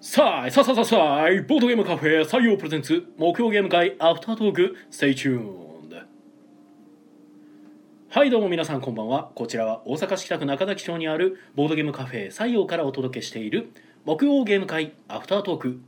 [0.00, 6.04] さあさあさあさあさあボードゲームカフェ採用プレゼンツ木曜ゲーム会アフタートーク Stay tuned
[8.08, 9.32] はいどうも皆さんこんばんは。
[9.34, 13.70] こちらは大阪市北区中崎町にあるボードゲームカフェ採用からお届けしている
[14.04, 15.80] 木曜ゲーム会アフタートーク。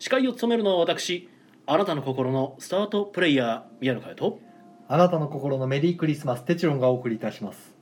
[0.00, 1.28] 司会を務めるのは私
[1.64, 4.40] あなたの心のスタートプレイヤー宮野佳代と。
[4.88, 7.74] あなたの心のメリークリスマステチロンがお送りいたします。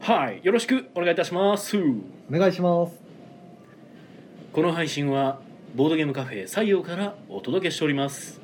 [0.00, 1.76] はいよろしくお願いいたします。
[1.76, 1.82] お
[2.30, 3.05] 願いします
[4.56, 5.38] この配信は
[5.74, 8.40] ボードゲームカフェ採用からお届けしております。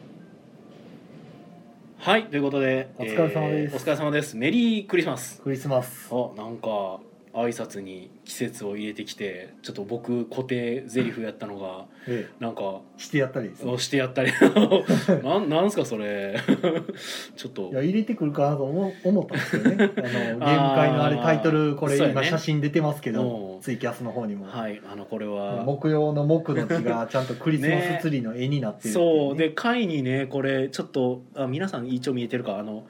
[1.96, 3.73] はいということでお疲れ様です。
[3.73, 4.36] えーお疲れ様です。
[4.36, 5.41] メリークリスマス。
[5.41, 6.10] クリスマス。
[6.12, 7.00] あなんか
[7.34, 13.70] 挨拶に季節を入れてきてちょっと僕固定台詞やったのがえなんかえしてやったりですね。
[13.70, 14.32] 押してやったり。
[15.22, 16.36] なんなんすかそれ。
[17.36, 17.70] ちょっと。
[17.70, 19.77] いや入れてくるかなと思思ったんですよね。
[19.78, 22.10] あのゲーム会のあれタイトルこれね。
[22.10, 23.60] 今写真出てますけうどん。
[23.60, 24.46] ツイキャスの方にも。
[24.46, 25.62] はいあのこれは。
[25.64, 29.34] 木曜の木の字がちゃんとクリスマスツリーの絵になってるっていそう。
[29.34, 32.58] ねで貝にねこれちょっとあ皆さん一応見えてるか。
[32.58, 32.84] あの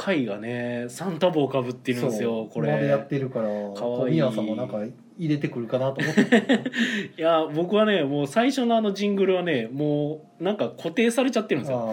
[0.00, 4.14] 貝がねサンタ帽かぶってるんですよこそうまでやっれてるからかわい。
[4.14, 4.78] いさんもなんか
[5.18, 6.62] 入れてくるかなと思って。
[7.18, 11.92] いや僕はねもう最初のあのジングルはねもうなんか固定されちゃってるんですよ。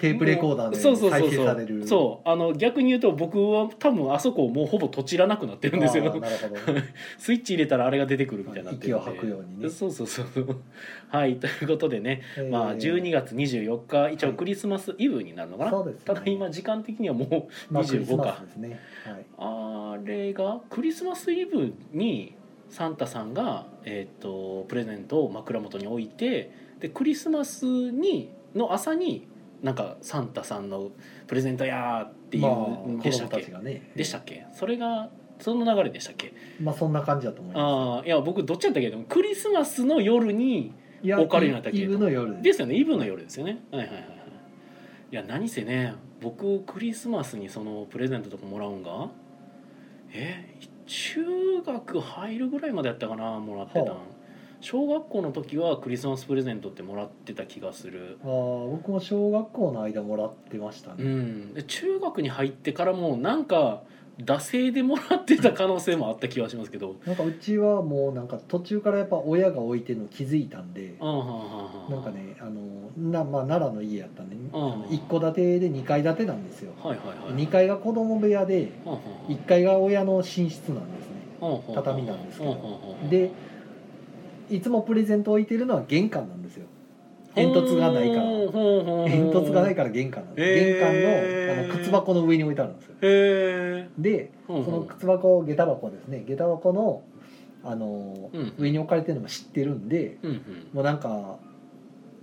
[0.00, 1.86] テープレコーダーでそうそうそう再生そうされる。
[1.86, 2.28] そう。
[2.28, 6.14] あの逆に言うと僕は多分あそこもうほぼとちらなくなってるんですよ。
[7.18, 8.72] スイッチ入れたらあれが出てくるみたいにな。
[8.72, 9.68] ってるんで息を吐くようにね。
[9.68, 10.26] そうそうそう
[11.10, 12.22] はいということでね。
[12.36, 12.50] えー。
[12.50, 16.00] まあ12月24日一応クリスマスイブになるのかな、そうですね。
[16.04, 18.80] ただ今時間的にはもうまあクリス25マかスですね。
[19.04, 19.24] はい。
[19.38, 22.34] あれがクリスマスイブに
[22.72, 26.50] サンタさんが、えー、とプレゼントを枕元に置いて
[26.82, 29.28] でクリスマスにの朝に
[29.62, 30.90] なんかサンタさんの
[31.28, 32.54] プレゼントやーっていう、まあ
[32.98, 33.52] 子でしたっけ？
[33.62, 34.44] ねでしたっけ？
[34.52, 36.34] それがその流れでしたっけ？
[36.60, 38.90] まあそんな感じだと思いまああいや僕どっちやったっけ？
[38.90, 40.74] どクリスマスの夜に
[41.16, 41.78] お借りになったっけ？
[41.78, 42.74] イブの夜ですよね。
[42.74, 43.62] イブの夜ですよね。
[43.70, 44.18] はいはいはいはい。
[45.12, 49.08] いや何せね僕クリスマスにそのプレゼントとかもらうんが
[50.12, 53.84] え中学入るぐらいまでやったかなもらってたん。
[53.86, 53.96] はあ
[54.62, 58.18] 小学校の時はクリスマスプレゼントってもらってた気がする。
[58.22, 61.54] ああ僕も小学校の間もらってましたうね、ん。
[61.54, 63.82] で中学に入ってからもなんか
[64.20, 66.94] 惰性でもらってた可能性もあった気はしますけど。
[67.04, 74.36] なんかうちはもうなんか途中からやっぱ親が置いてるの気づいたんでなんかねあのな、まあ、奈良の家やったんで、
[74.94, 76.72] 一戸建てで2階建てなんですよ。
[76.80, 81.16] はいはいはい2階が子供部屋ではあはあ1階が親の寝室なんですね。
[81.74, 82.56] 畳なんですけど。
[83.10, 83.32] で
[84.50, 86.66] いつもプレゼント置いてるのは玄関なんですよ。
[87.34, 88.22] 煙突がないから。
[88.22, 90.24] 煙突がないから玄関。
[90.26, 92.94] なんです、玄関のあの靴箱の上に置いてあるんですよ。
[93.02, 96.24] へでその靴箱下駄箱ですね。
[96.26, 97.02] 下駄箱の
[97.64, 100.34] あの、うん上に置かれてるのも知ってるんでえうん。
[100.72, 101.38] もうなんか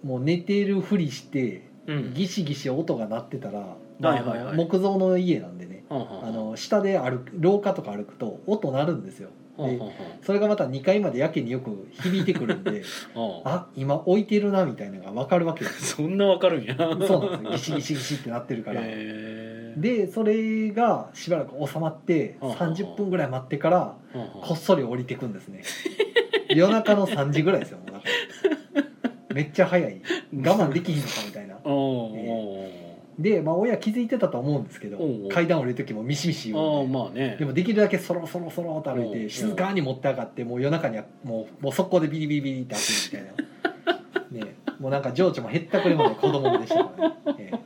[0.04, 1.68] もう寝てるふりして
[2.14, 3.78] ギシギシ音が鳴ってたら、
[4.56, 5.84] 木造の家なんでね。
[5.90, 9.30] あの下で歩く廊下とか歩くと音鳴るんですよ
[9.68, 9.80] で
[10.22, 12.84] それがまた2階までやけによく響いてくるんで
[13.44, 15.96] あ今置いてるなみたいなのが分かるわけです。
[15.96, 16.76] そんなわかるんや。
[16.78, 17.72] そうなんです。
[17.72, 18.82] よギシギシギシってなってるから。
[18.82, 23.96] でそれがしばらく収まってはあはあ30分ぐらい待ってから
[24.42, 25.64] こっそり降りてくんですね。
[26.50, 28.00] 夜中の3時ぐらいですよも
[29.30, 30.02] う めっちゃ早い。
[30.34, 31.56] 我慢できひんのかみたいな。
[31.64, 32.72] おーお
[33.20, 37.36] で、まあ、親気づいてたと思うんですけどおうおう階段降りる時もミシミシ言うんでまあね。
[37.38, 43.24] でもできるだけそろそろそろと歩いおうて静かに持って上がってもう夜中にはもうもう速攻でビリビリビリって開ける
[44.32, 44.46] みたいな。
[44.48, 44.56] ね。
[44.80, 47.60] もうなんか情緒もへったくれもない子供でしたからね、ええ。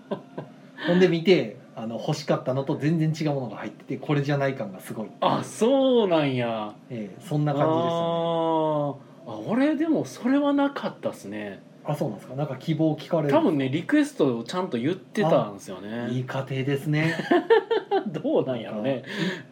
[0.88, 5.10] ほんで見てあの欲しかったのと全然違うものが入っててこれじゃない感がすごい。
[5.22, 6.74] あそうなんや。
[6.90, 7.92] ええそんな感じでしたね。
[7.92, 9.14] あー。
[9.26, 12.36] あ俺でもそれはなかったっすねあそうなんですか？
[12.36, 17.16] なんか希望聞かれる多分ねリクエストをちゃんと言ってたんですよいねい家庭ですね。
[18.08, 19.04] どうなんやろね。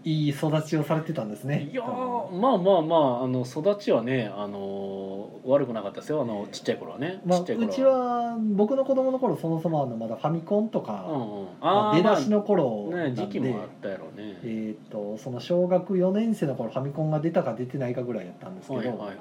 [0.03, 1.69] いい育ちをされてたんですね。
[1.71, 5.11] いやーまあまあまああの育ちはねあのー
[5.43, 6.21] 悪くなかったですよ。
[6.21, 11.45] あのちっちゃい頃はね、まあ、ちっちゃいう頃ちは僕の子供の頃そもそもあのまだファミコンとうんか、うん。
[11.59, 19.17] まあ出だしの頃まあなんで、ね時期もあったやろうね、えー、とその小学4年生の頃ファミコンが出たか出てないかぐらいやったんですけど、はいはいはい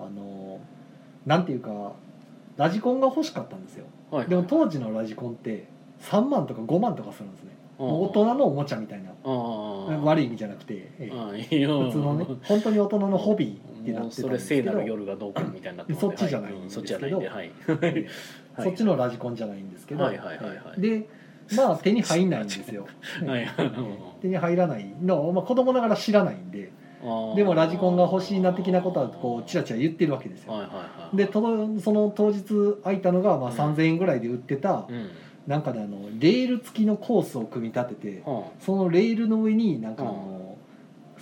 [0.00, 0.58] あの
[1.24, 1.92] なんていうか
[2.56, 3.86] ラジコンが欲しかったんですよ。
[4.10, 4.20] はい。
[4.22, 5.66] はいでも当時のラジコンって
[6.00, 7.56] 3万とか5万とかするんですね。
[7.78, 7.86] うん。
[7.86, 9.10] もう大人のおもちゃみたいな。
[10.04, 11.10] 悪い意味じゃなくて、え
[11.66, 14.72] 普通のね本当に大人のホビーってなってたそれ聖んですけど。
[14.72, 17.18] なる夜がどうこうみたいになそっちじゃないんんですけど。
[17.18, 17.50] はい。
[18.62, 20.80] そっちのラジコンじゃないんですけど、はいはいはいはい。
[20.80, 21.08] で
[21.56, 22.86] まあ手に入んないんですよ、
[23.26, 23.46] はい。
[24.22, 26.72] 手に入らないのを、まあ、子供ながら知らないんで
[27.36, 30.52] でもラジコンが欲しいな的なことはこうチラチラ言ってるわけですよ。
[30.52, 31.40] はいはいはいでと
[31.80, 32.42] その当日
[32.82, 33.56] 空いたのがまあうん。
[33.56, 35.10] 3000円ぐらいで売ってたうん。
[35.46, 40.56] なんかねあのレール付きのコースを組み立ててはそのレールの上になんかあの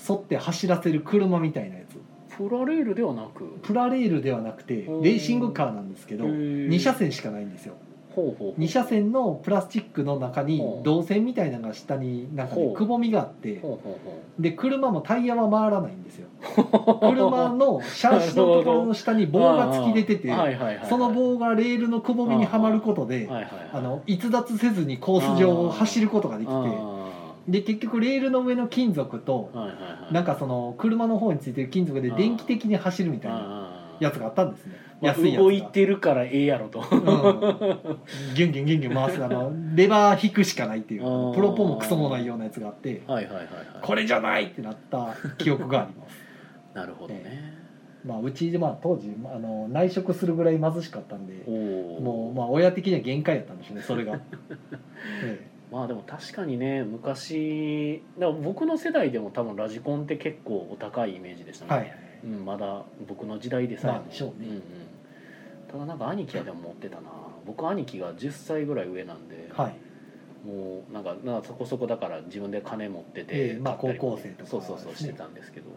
[0.08, 1.94] 沿って走らせる車みたいなやつ。
[1.96, 3.58] あプラレールではなく。
[3.62, 4.98] プラレールではなくてレう。
[4.98, 6.68] んーシングカーなんですけどへー。
[6.68, 7.74] 2車線しかないんですよ
[8.14, 10.88] 2車線のプラスチックの中にほう。
[10.88, 13.62] 導線みたいなのが下になんかくぼみがあって
[14.38, 16.28] で車もタイヤは回らないんですよ。
[17.00, 20.34] 車のシャーシのところの下にう棒が突き出てて
[20.88, 23.28] その棒がレールのくぼみにはまることで
[23.72, 27.02] あの逸脱せずにコース上を走ることができてあ
[27.48, 29.50] で結局レールの上の金属と
[30.10, 34.74] なんかその車の方についてる金属で電気的に走るみたいなやつがあったんですね。
[34.74, 35.42] まあ安いやつが。
[35.42, 36.80] 動いてるからええやろと。
[36.80, 36.86] うん。
[38.34, 41.34] ギュンギュンギュンギュン回すあの レバー引くしかないっていうあー。
[41.34, 43.48] プロポもクソもないようなやつがあってはいはいはいはい。
[43.82, 46.16] これじゃないってなった記憶があります。
[46.74, 47.62] なるほどね。
[48.04, 54.18] まあうちでまあ当時あの内職するぐらい貧しかったんでおおもうまあ親的には限界やったんでしょうねそれが、
[55.24, 64.62] えまあでも確かにね昔だから僕の世代でも多分ラジコンって結構お高いイメージでしたね、えはいうん、まだ僕の時代でさえも、まあでしょうねんうん、
[65.72, 67.10] ただなんか兄貴はでも持ってたな。
[67.46, 69.76] 僕兄貴が10歳ぐらい上なんで、はい。
[70.46, 75.70] もうなんかなそこそこだから自分で金持ってて、ええまあ高校生とかそうそうそうしてたんですけど、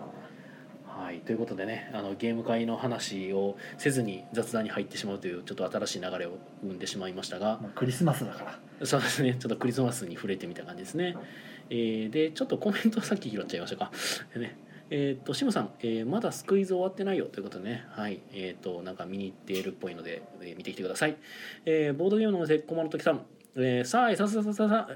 [0.85, 1.19] はい。
[1.19, 7.59] ということでねあのゲーム会の話をせずに雑談に入ってしまうというちょっと新しい流れを生んでしまいましたが。
[7.61, 8.85] まあ、クリスマスだから。
[8.85, 9.35] そうですね。
[9.39, 11.15] ちょっとクリスマスに触れてみた感じですね、
[11.69, 13.91] えーでちょっとコメントさっき拾っちゃいましたか。
[14.33, 14.57] でね
[14.89, 17.85] えーっとシムさん、えーまだスクイズ終わってないよということでね。
[17.89, 18.21] はい。
[18.33, 21.17] えーっとなんか見に行っているっぽいので、えー見てきてください、
[21.65, 23.21] えーボードゲームのお店駒の時さん、
[23.55, 24.89] えー、さあいささささ さ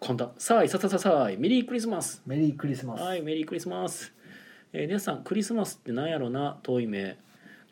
[0.00, 2.22] 今度さあいささささいメリークリスマス。
[2.26, 4.12] メリークリスマス、はいメリークリスマス。
[4.72, 6.58] えー、皆さんクリスマスってなんやろな？
[6.62, 7.16] 遠い目。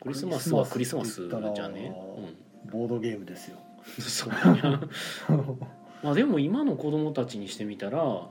[0.01, 1.93] クリスマスはクリスマスじゃね？
[2.65, 2.71] うん。
[2.71, 3.57] ボードゲームですよ。
[3.99, 4.33] そう
[6.03, 8.27] まあでも今の子供たちにしてみたら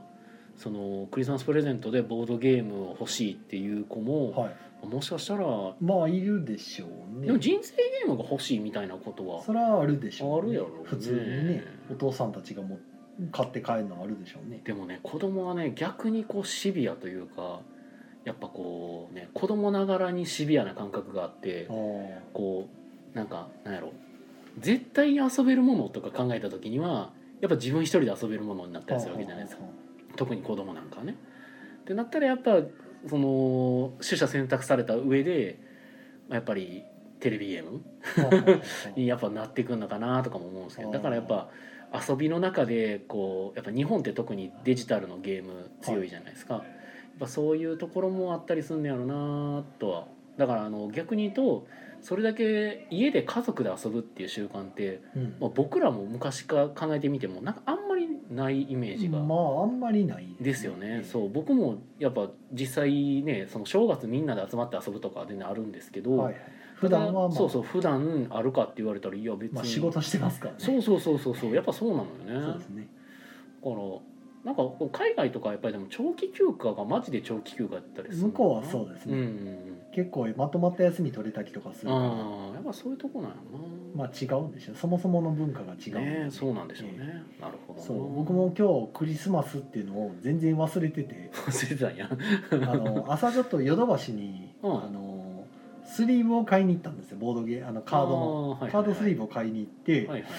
[0.57, 4.55] そのクリスマスプレゼントでボードゲームを欲しいっていう子も、はい。
[4.85, 5.47] もしかしたら
[5.81, 7.27] まあいるでしょうね。
[7.27, 10.83] でも人生ゲームが欲しいみたいなことはそれはあるでしょう、ね、あるやろうね。
[10.85, 11.63] 普通にね。
[11.91, 12.77] お父さんたちがも
[13.31, 14.61] 買って帰るのはあるでしょうね。
[14.63, 17.61] でもね子供はね逆にこうシビアというか
[18.25, 21.67] やっぱこうね子供ながらにシビアな感覚があって
[22.33, 22.67] こ
[23.13, 23.91] うなんかなんやろ。
[24.59, 27.11] 絶対に遊べるものとか考えた時には
[27.41, 29.63] やっぱ自分一人で遊べるものになったりするわけじゃないですか
[30.15, 31.15] 特に子供なんかはね。
[31.81, 32.61] ってなったらやっぱ
[33.07, 35.59] その取捨選択された上で
[36.27, 36.83] まあやっぱり
[37.19, 37.81] テレビゲーム
[38.95, 40.91] にやっぱなってくるのかなとかも思うんですけど。
[40.91, 41.49] だからやっぱ
[42.09, 46.63] 遊びの中でこうやっぱ日本って特にデジタルのゲーム強いじゃないですか、やっ
[47.19, 50.07] ぱそういうところもあったりすんのやろなとは。
[50.37, 51.67] だからあの逆に言うと
[52.01, 55.35] それだけ家で家族で遊ぶっていう習慣って、うん。
[55.39, 59.19] まあ、僕らも昔から考えてみてもなんかあんまりないイメージが。
[59.19, 61.29] まああんまりないですよね、うそう。
[61.29, 62.91] 僕もやっぱ実際
[63.23, 66.41] ねその正月みんなで集まって遊ぶとかは全然あるんですけど、はいはい。
[66.75, 67.37] 普段はまあ。
[67.37, 67.63] そうそう。
[67.63, 70.59] 普段あるかって言われたらいや別に、まあ仕事してますからね。
[70.59, 71.55] そうそうそうそうそう。
[71.55, 72.01] やっぱそうなの
[72.33, 72.45] よね。
[72.45, 72.87] そうですね。
[73.63, 73.81] だから
[74.45, 79.13] なんか海外とかやっぱりでも長期休暇がマジで長期休暇やったりする向こうはそうですね。
[79.13, 81.99] うんうん結構まとまった休み取れたりとかすうんるから。
[81.99, 83.41] ああやっぱそういうとこなんやな。
[83.95, 84.75] まあ違うんでしょう。
[84.75, 87.85] そもそもの文化が違うねそうなんでしょうね、なるほどな。
[87.85, 88.13] そう。
[88.13, 91.31] 僕も今日クリスマスっていうのを全然忘れてて。
[91.33, 92.09] 忘れてたんや。
[92.09, 94.71] あの 朝ちょっとヨドバシに、うん。
[94.83, 95.45] あの
[95.85, 100.29] スリーブを買いに行ったんですよボードゲーあのカードのあはいカードスリーブブを買いに行って、はいはい。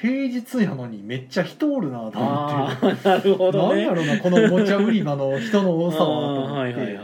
[0.00, 3.08] 平日やのにめっちゃ人おるなと思あって。
[3.08, 3.82] あ なるほどね。
[3.82, 6.52] 何やろなこのおもちゃ売り場の人の多さはと思って。
[6.52, 7.03] はいはいはいは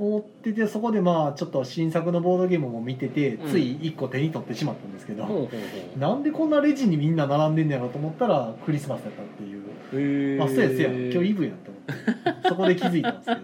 [0.00, 3.50] 思っててそこでまあちょっと新作のボードゲームも見ててうん。
[3.50, 5.48] つい1個手に取ってしまったんですけど、ほうほう
[5.94, 10.42] ほなんでこんなレジにみんな並んでんねやろと思ったらクリスマスやったっていう。
[10.42, 10.88] あそうやそうや。
[11.12, 12.48] 今日イブやんと思って。
[12.48, 13.40] そこで気づいたんですけど。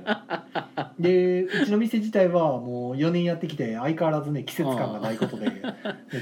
[0.99, 5.53] でうちの店自体はもう4年やってきて相変わらずね季節感がないことで で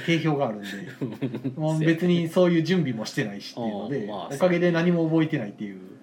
[0.05, 0.67] 定評があるんで。
[1.57, 5.94] もう別にそういう準備もしてないしっていうので、まあおかげで何も覚えてないっていう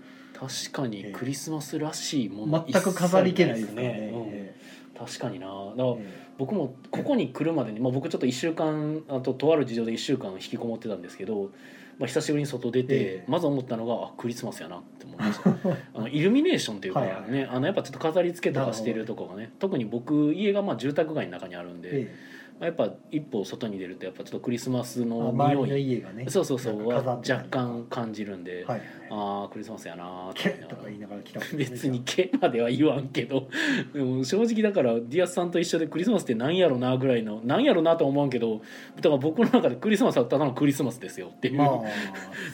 [0.41, 4.11] 確かにクリスマスらしいもの全く飾り気ないですね。
[4.11, 4.23] うん。
[4.29, 4.55] え
[4.97, 5.45] 確かにな。
[5.45, 6.31] だからええ。
[6.39, 11.51] 僕もここに来るまでに、まあ、僕ちょっと1週間あととある事情で1週間引きこもってたんですけど、
[11.99, 13.25] まあ、久しぶりに外出て、ええ。
[13.27, 15.49] まず思ったのがあクリスマスやなって思いました。
[15.93, 22.15] あのイルミネーションっていうか、はいはいねあのやっぱちょっと飾り付けとかしてるとこがね特に僕家がまあ住宅街の中にあるんで、え
[22.61, 26.25] やっぱ一歩外に出るとやっぱちょっとクリスマスあの匂いね。
[26.29, 28.81] そうそうそうは若干感じるんで、はい
[29.13, 31.21] ああクリスマスやなーケとか言いながら。
[31.21, 33.49] 来た別に「け」までは言わんけど。
[33.93, 38.61] でも正直だからディアスさんと一緒でクリスマスってなんやろなぐらいのなんやろなとは思わんけど
[38.95, 41.69] だから僕の中でクリスマスはただのクリスマスですよっていう、まあ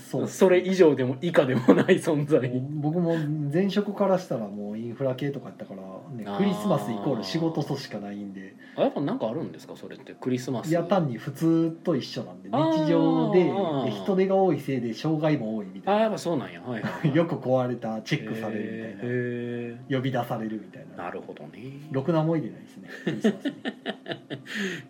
[0.10, 2.50] そうそれ以上でも以下でもない存在。
[2.72, 3.16] 僕も
[3.54, 5.82] 前職からしたらもうインフラ系とかやったから、
[6.16, 8.56] ねクリスマスイコール仕事としかないんで。
[8.76, 9.76] あやっぱなんかあるんですか？
[9.76, 10.70] それってクリスマス。
[10.70, 13.52] いや単に普通と一緒なんで日常で
[13.92, 16.00] 人手が多いせいで障害も多いみたいな。
[16.00, 16.62] あやっぱそうなんや。
[16.62, 19.00] はいはい、はい、 よく壊れたチェックされるみたいな。
[19.04, 21.06] へ呼び出されるみたいーな。
[21.06, 21.72] なるほどね。
[21.92, 22.90] ろくな思い出ないですね。
[23.04, 23.56] クリスマスに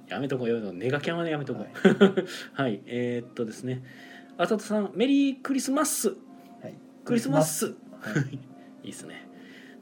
[0.07, 1.63] やめとこうよネガキャンはねやめとこう。
[1.63, 2.25] はい。
[2.53, 3.83] はい、えーっとですね。
[4.37, 6.09] あさとさんメリークリスマス。
[6.09, 6.15] は
[6.69, 6.73] い。
[7.03, 7.65] クリスマス。
[7.65, 7.73] は
[8.31, 8.35] い。
[8.87, 9.27] いいっすね。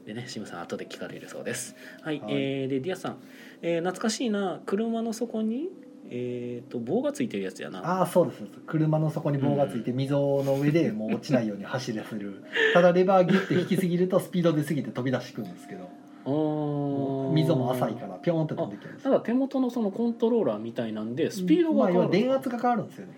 [0.06, 1.74] でねシムさん後で聞かれるそうです。
[2.02, 2.32] はい、はい。
[2.34, 3.16] えーでディアさん、
[3.62, 4.60] えー懐かしいな。
[4.64, 5.68] 車の底に
[6.10, 7.80] えー、と棒がついてるやつやな。
[7.98, 8.60] ああそうですそうです。
[8.66, 12.44] 車の底に棒がついて溝の上でもう落ちないように走らせる。
[12.74, 15.88] ただレバーギュッて引きすぎるとスピード出すぎて飛び出してくるんですけど。
[16.26, 22.26] 溝も浅いからピョーンって飛んできるんですただ手元のそのコントローラーみたいなんでスピードが変わるんですか？
[22.26, 23.12] 電圧が変わるんですよね。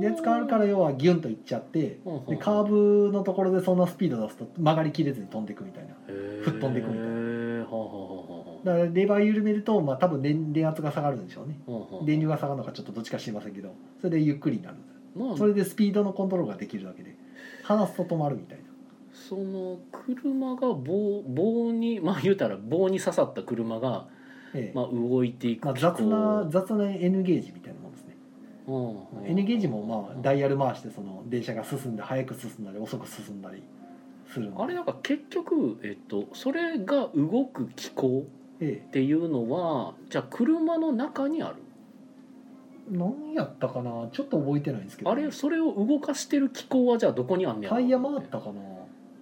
[0.00, 5.94] 電圧変わるから要はギュンといっちゃってでカーブのところでそんなスピード出すと曲がりきれずに飛んでいくみたいな。
[6.44, 7.08] 吹っ飛んでくみたいな。
[7.08, 8.11] はあはあはあはあ
[8.64, 11.58] だからレバー緩めると、まあ、多分電電圧が下がるんでしょうね。
[11.66, 14.76] はあはあ電流が下がるのかちょっとどっちか知りませんけどそれでゆっくりになる。
[15.16, 15.36] まあ。
[15.36, 17.16] それでスピードのコントロールができるだけで。
[17.64, 18.64] 離すと止まるみたいな。
[19.12, 24.06] その車が棒棒にまあ言うたら棒に刺さった車が、
[24.54, 24.76] ええ。
[24.76, 28.16] まあ、動いていくまあ、雑な雑な N ゲージみたいなもんですね。
[28.66, 33.62] うん N ゲージもまあダイヤル回してその電車が進んで速く進んだり遅く進んだり
[34.32, 41.56] するあれなんか結局、えっと、それが動く機構えっていうのはじゃあ車の中にある？
[42.90, 44.08] え何やったかな？
[44.12, 45.10] ちょっと覚えてないんですけど。
[45.10, 47.76] あれそれを動かしてる機構はじゃあどこにあんねやろ？
[47.76, 48.60] タイヤ回ったかな。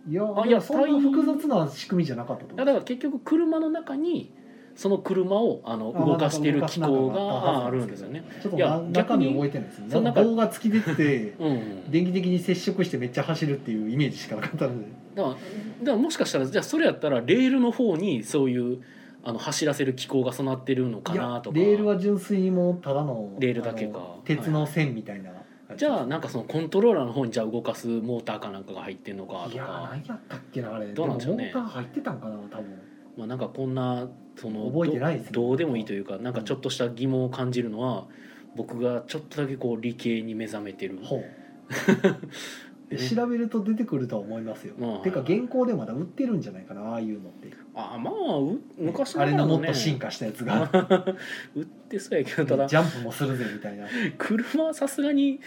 [0.09, 2.67] いやあいやそんな複雑な仕組みじゃなかったと思う。
[2.67, 4.33] だから結局車の中に
[4.75, 8.25] その車をあのあ動かしてる機構がああるんるんですすよね。
[8.43, 9.87] ちょっと中身覚えてないですね。
[9.91, 11.35] その棒が突き出て
[11.91, 14.87] 電気的に接触してめっちゃ走るっていうイメージしかなかったので。
[15.15, 15.39] だからだか
[15.85, 18.81] らもしかしたらじゃあそれやったらレールの方にそういう
[19.23, 21.59] あの走らせる機構が備わってるのかいやなとか。
[21.59, 24.17] レールは純粋にもうただのレールだけか。
[24.25, 25.31] 鉄の線みたいな、
[25.77, 30.87] じゃあなんかそのコントローラーの方にじゃあ動かすモーターかなんかが入ってんのかいやとか何やったっけなあれ。
[30.93, 31.53] どうなんでしょうね。
[31.55, 32.83] もモーター入ってたんかな多分。
[33.17, 36.43] まあなんかこんなその覚えてないですねどどうでもいいというかなんか。
[36.43, 38.07] ちょっとした疑問を感じるのは
[38.57, 40.99] 僕がちょっとだけこう理系に目覚めてる。
[42.97, 44.99] 調べると出てくるとは思いますよ、まあ。
[44.99, 50.69] てか現行でまだ売ってるんじゃないかなああいうのってあまあう昔あれのもっねと進化したやつが。
[51.55, 53.87] 売ってそうやけどただジャンプもするぜみたいな。
[54.19, 55.41] 車はさすがに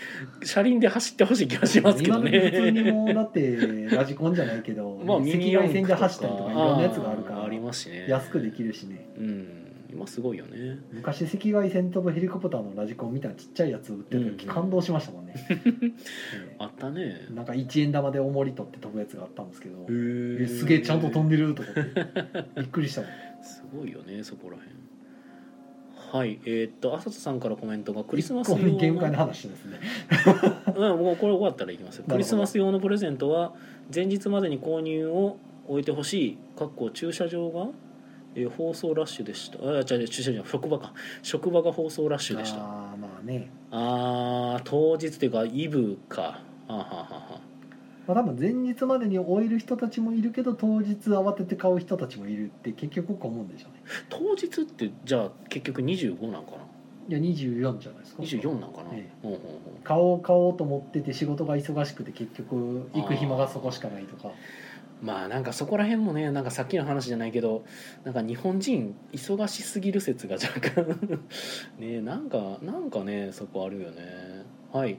[0.43, 2.91] 車輪で走ってほしい気がしますけど今の普通にね。
[2.91, 3.57] もうだって
[3.91, 8.05] ラジコンじゃないけど、 まあ赤外線で走ったりとかいろんなやつがあるからあーありますしね。
[8.07, 9.05] 安くできるしね。
[9.17, 9.62] うん
[9.93, 10.79] 今すごいよね。
[10.91, 14.53] 昔赤外線飛ぶヘリコプターのラジコンみたいなちっちゃいやつ売ってる時うん。
[14.53, 17.27] 感動しましたもんね、 えあったね。
[17.29, 17.33] え。
[17.33, 21.81] なんか1円玉で重り取って飛ぶやつがあったんですけど、ええすげえちゃんと飛んでると思って
[22.61, 23.09] びっくりしたもん。
[23.43, 24.63] すごいよねそこらへん。
[26.13, 29.79] はいえーっと浅田さんからコメントがクリスマス用一個にゲーム会の話ですね。
[30.75, 33.53] うんもうこれ終わったらいきますクリスマス用のプレゼントは
[33.93, 37.67] 前日までに購入を終えてほしいかっこ駐車場が、
[38.35, 39.59] えー放送ラッシュでした。
[39.59, 40.93] あ違う違う駐車場じゃない職場か。
[41.21, 42.57] 職場が放送ラッシュでした。
[42.59, 43.49] あああまあね。
[43.71, 46.21] あー当日っていうかイブか。
[46.21, 47.41] はあはあはあはあ。
[48.05, 53.81] まあ、多分前日までに終える人たちもいるけど当日慌てて買う人たちもいるって結局思うんでしょうね。
[54.09, 56.57] 当日ってじゃあ結局25なんかな？
[57.09, 58.23] いや24じゃないですか。
[58.23, 59.39] 24なんかな、ええ。
[59.83, 64.31] 買おう買おうと思ってて仕事が忙しくて結局行く暇がそこしかないとか
[65.01, 67.65] まあなんかそこら辺もねなんかさっきの話じゃないけど
[68.03, 71.19] なんか日本人忙しすぎる説が若干
[71.77, 74.43] ねなんかなんかねそこあるよね。
[74.71, 74.97] はい。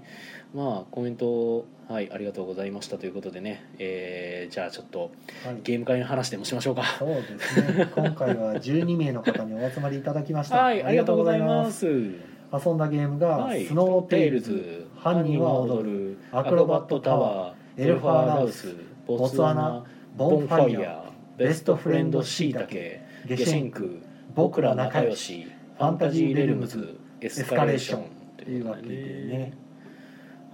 [0.55, 2.97] まあコメントはいありがとうございました。
[2.97, 5.11] ということでねえーじゃあちょっと
[5.45, 5.57] はい。
[5.65, 6.85] ゲーム会の話でもしましょうか。
[6.99, 7.89] そうですね。
[7.95, 10.63] 今回は12名の方にお集まりいただきました。
[10.63, 11.87] はいありがとうございます。
[11.87, 13.65] 遊んだゲームが、はい。
[13.65, 14.87] スノーテイルズ。
[14.97, 16.19] 犯人は踊る。
[16.31, 18.69] アクロバットタワーエルファーラウス
[19.07, 19.85] ボツワナ
[20.17, 24.01] ボンファイヤーベストフレンドシイタケゲゲシェンク
[24.35, 25.47] 僕ら仲良し
[25.79, 28.03] ファンタジーレルムズエスカレーション
[28.37, 29.53] とというわけでね。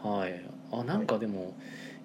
[0.02, 0.40] はい。
[0.72, 1.54] あなんかでも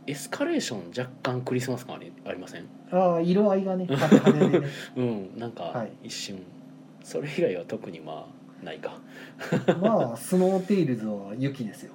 [0.07, 2.65] エスカレーション若干クリスマス感ありありません？
[2.91, 3.87] ああ色合いがね
[4.97, 5.91] うんなんかはい。
[6.07, 6.39] 一瞬、
[7.03, 8.27] それ以外は特にま
[8.61, 8.97] あないか。
[9.81, 11.93] まあスノーテイルズは雪ですよ。
[11.93, 11.94] う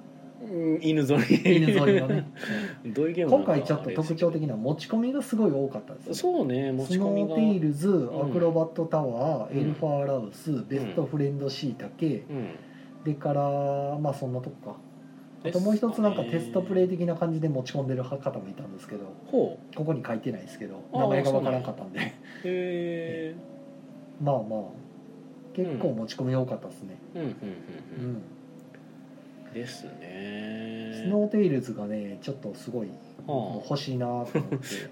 [0.81, 1.57] 犬ぞり。
[1.57, 2.25] 犬ぞりのね。
[2.85, 7.27] どういうゲーム今回ちょっと特徴的な持ち込みがすごい多かったですねそうね持ち込みが。
[7.27, 8.21] スノーテイルズ、ん。
[8.21, 9.61] アクロバットタワー、うん。
[9.61, 12.49] エルファーラウス、ベストフレンドシイタケ、うん。
[13.05, 14.77] でからまあそんなとこか。
[15.43, 19.05] あともう一つなんかテストプレイ的な感じで持ち込んでる方もいたんですけど。
[19.25, 21.99] ほここに書いてないですけど名前がわからんかったんで。
[21.99, 22.09] うへ
[22.45, 23.35] え
[24.21, 24.81] まあまあ。
[25.53, 26.97] 結構持ち込み多かったですね。
[27.15, 27.31] うんうんう
[27.99, 28.05] うん。
[28.05, 28.21] うんん、
[29.53, 31.01] ですね。
[31.03, 32.89] スノーテイルズがねちょっとすごい
[33.27, 34.37] は欲しいなと思って。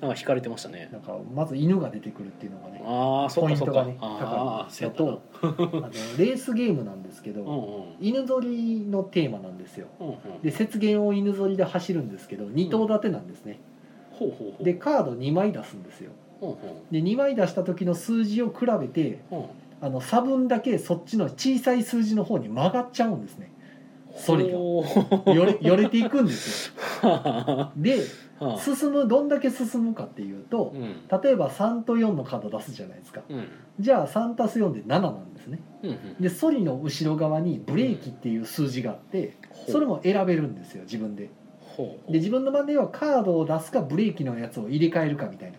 [0.02, 0.90] あ なんか惹かれてましたね。
[0.92, 4.72] なんかまず犬が出てくるっていうのがねあポイントがね高い。
[4.72, 5.10] そうやったな。
[5.42, 7.84] あのレースゲームなんですけど、うんうん。
[8.00, 9.88] 犬ぞりのテーマなんですよ。
[10.00, 13.60] うんうんで雪原を犬ぞりで走るんですけど2頭立てなんですね、
[14.12, 14.64] ほうほうほう。
[14.64, 16.12] でカード2枚出すんですよ。
[16.42, 16.58] うんうん。
[16.92, 19.46] で2枚出した時の数字を比べてうん。
[19.82, 23.50] あの差分だけそっちの小さい数字の方に曲がっちゃうんですね
[24.16, 24.58] それが。
[24.58, 24.84] ほ
[25.34, 26.74] よれよれていくんです
[27.04, 27.72] よ。
[27.78, 28.02] で
[28.40, 28.60] あはあ。
[28.60, 31.22] 進むどんだけ進むかっていうとうん。
[31.22, 33.22] 例えば3と4のカード出すじゃないですか。
[33.30, 33.48] うん。
[33.80, 35.62] じゃあ 3+4 で7なんですね。
[35.84, 35.98] うんうん。
[36.20, 39.38] でソリの後ろ側にブレーキっていう数字があって
[39.68, 41.30] それも選べるんですよ自分で。
[42.10, 45.59] で自分の番ではカードを出すかブレーキのやつを入れ替えるかみたいな、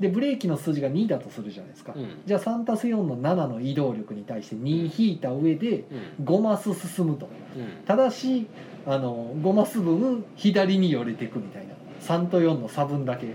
[0.00, 2.20] でブレーキの数字が2だとするじゃないですか、うん。
[2.24, 5.84] じゃあ 3+4 の7の移動力に対して2引いた上で
[6.18, 6.24] うん。
[6.24, 7.84] 5マス進むとうん。
[7.84, 8.46] ただし
[8.86, 11.74] あの5マス分左に寄れていくみたいな。
[12.02, 13.32] 3と4の差分だけ、うん？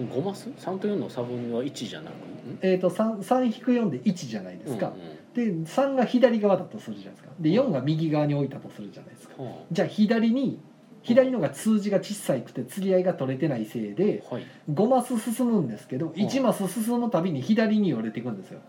[0.00, 2.14] うん5マス？3と4の差分は1じゃなく？
[2.14, 2.58] ん？
[2.62, 4.94] えー、と 3, 3引く4で1じゃないですか、うん
[5.32, 7.30] で3が左側だとするじゃないですか。
[7.40, 9.34] で4が右側に置いたとするじゃないですか。
[9.38, 9.46] うん。
[9.46, 10.60] はじゃあ左に
[11.02, 14.46] 左のが数字が小さくて釣り合いが取れてないせいであはい。
[14.70, 18.60] 5マス進むんですけど1マス進むたびに左に寄れていくんですよ。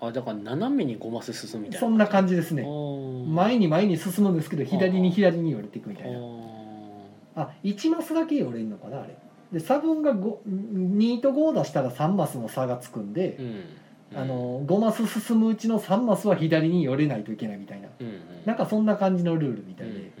[0.00, 1.86] あだから斜めに5マス進むみたいな。
[1.86, 2.62] そんな感じですね。
[2.62, 6.18] 前前に前に進むんですけど左に左に寄れていくみたいな。
[7.36, 9.16] ああ1マスだけ寄れるのかなあれ。
[9.52, 14.18] で差分が5 2と5出したら3マスの差がつくんでー、うん。
[14.18, 17.88] あの5マス進むうちの3マスは左に寄れないといけないみたいな。
[17.98, 18.20] うんうん。
[18.44, 20.11] なんかそんな感じのルールみたいで、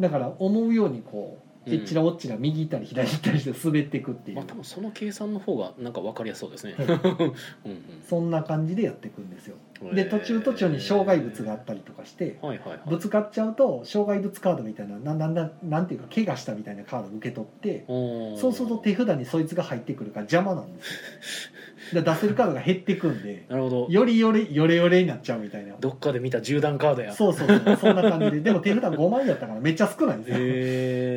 [0.00, 1.74] だから思うようにこううん。
[1.74, 4.12] えっちらおっちら右行ったり左行ったりして滑っていく。
[4.12, 6.74] っていう、まあ多分その計算の方がなんか分かりやすそうですね。
[6.76, 9.56] はいうんそんな感じでやっていくんですよ。
[9.80, 12.80] うんで途中途中に障害物があったりとかしてはいはいはい。
[12.86, 20.98] ぶつかっちゃうと障害物カードみたいなななんだなんていうか怪我したみたいなカードを受け取ってそうすると手札にそいつが入ってくるから邪魔なんですよ
[21.92, 23.86] で出せるカードが減ってくんでなるほど。
[23.90, 25.74] よりよれよれよれになっちゃうみたいな。
[25.80, 27.12] どっかで見た銃弾カードや。
[27.12, 28.40] そうそうそうそんな感じで。
[28.40, 30.36] でも手札5枚やったからめっちゃ少ないんですよ。
[30.38, 30.40] へ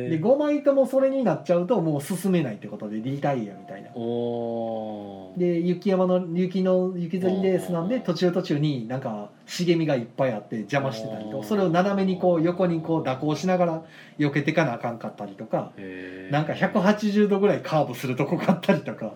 [0.06, 3.90] えで5枚ともそれになっちゃうともう進めないってことでリタイアみたいな。
[3.94, 5.38] おー。
[5.38, 13.82] で雪山の雪の雪吊りレースなんで途中途中になんか茂みがいっぱいあって邪魔してたりとそれを斜めにこう横にこう蛇行しながら
[14.18, 15.72] 避けてかなあかんかったりとか
[16.30, 19.14] なんか180度ぐらいカーブするとこがあったりとか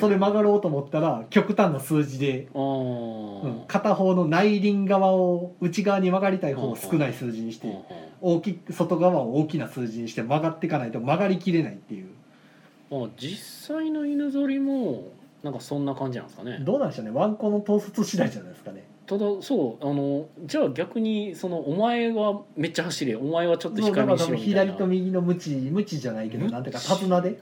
[0.00, 3.30] それ曲がろうと思ったら極端な数字で、うん
[3.66, 7.74] 片方の内輪側を内側に曲がりたい方を少ない数字にして
[8.20, 12.08] 大き外側を大きな数字にして曲がっていかないと曲がりきれないっていう。
[12.90, 16.58] まあ実際の犬ぞりもなんかそんな感じなんですかね。
[16.60, 17.12] どうなんでしょうね。
[17.12, 24.72] ワンコの統率次第じゃないですかねただそうあのじゃあ逆にそのお前はめっちゃ走れお前はちょっと控えめにしろみたいな。
[24.72, 27.40] 左と右のムチムチじゃないけどなんていうか手綱で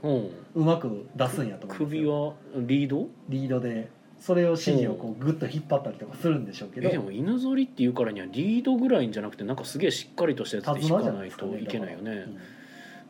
[0.54, 2.26] うまく出すんやと思うん首よ。
[2.28, 3.08] はリード？
[3.28, 3.90] リードで。
[4.18, 6.88] それを指示をこうグッと引っ張ったりとかするんでしょうけど。
[6.88, 12.24] えでも犬ぞりっていうからにはリードぐらいんじゃなくてなんかすげえしっかりとしたやつで引かないといけないよね。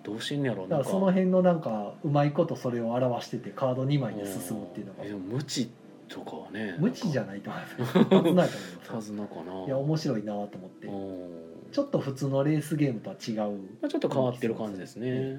[0.02, 5.04] どうしてんねやろだからその辺のなんかうまいことそれを表しててカード2枚で進むっていうのが。
[5.04, 5.70] えでも無知
[6.08, 7.76] とかはね無知じゃんないと思います。
[7.76, 9.06] 手綱やと思い手ます。
[9.06, 9.64] 綱かな。
[9.66, 10.86] いや面白いなと思って。
[10.86, 11.48] うん。
[11.70, 13.58] ちょっと普通のレースゲームとは違う。
[13.80, 15.38] まあちょっと変わってる感じですね。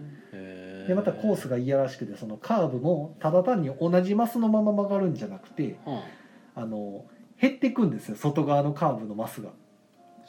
[0.87, 6.03] でまたコースがいやらしくてそのカーブもただ単に同じマスのまま曲がるんじゃなくては
[6.55, 7.05] あの
[7.39, 9.49] 減っていくんですよ外側のカーブのマスが。
[9.49, 9.53] あ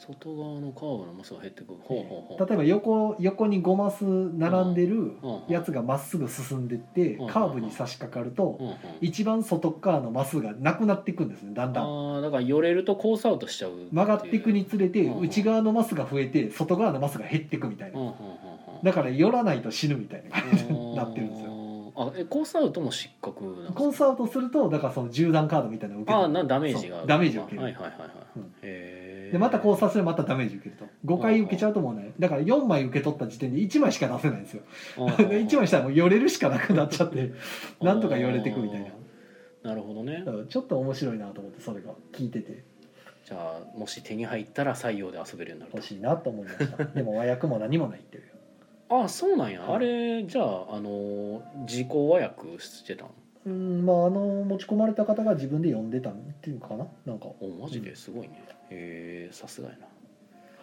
[0.07, 1.79] 外側のカーブのマスが減ってくる。
[1.83, 2.47] ほうほうほう。
[2.47, 8.59] 例えば横横に5マス並んでるうんやつがまっすぐ進んでってうんカーブに差し掛かると
[8.99, 11.83] 一番外側のマスがなくなっていくんですねだんだん。
[11.83, 18.13] ああだから寄れるとコースアウトしちゃう曲がっていくにつれてうん内側のマスが増えて外側のマスが減っていくみたいな。
[18.83, 21.51] だから寄らないと死ぬみたいな感じになってるんですよ。
[21.95, 23.73] あえコースアウトも失格なんですか？
[23.73, 27.63] コースアウトするとだからその銃弾カードみたいなのを受けああるなダメージがダメージを受ける。
[27.63, 28.43] はいはいはいはい、うん。
[28.43, 29.00] へえ
[29.31, 30.85] でまた交差すればまたダメージ受けると。
[31.05, 34.63] 5回受けちゃうともうねだから4枚受け取った時点で1枚しか出せないんですよ。
[34.97, 37.33] あー1枚したらもう寄れるしかなくなっちゃって
[37.81, 39.71] なんとか寄れていくみたいな。
[39.71, 40.23] なるほどね。
[40.49, 42.63] ちょっと面白いなと思ってそれが聞いてて。
[43.23, 46.85] じゃあもし手に入ったら採用で遊べるようになる欲しいなと思いました。
[46.85, 48.23] でも和訳も何もないっていう。
[48.89, 49.75] とあそうなんや、はい。
[49.75, 53.11] あれじゃああの自己和訳してたの？
[53.45, 56.87] うんまああの持ち込まれた方が自分で読んでたっていうかな？
[57.05, 57.27] なんか。
[57.39, 59.77] おマジですごいね、へえさすがや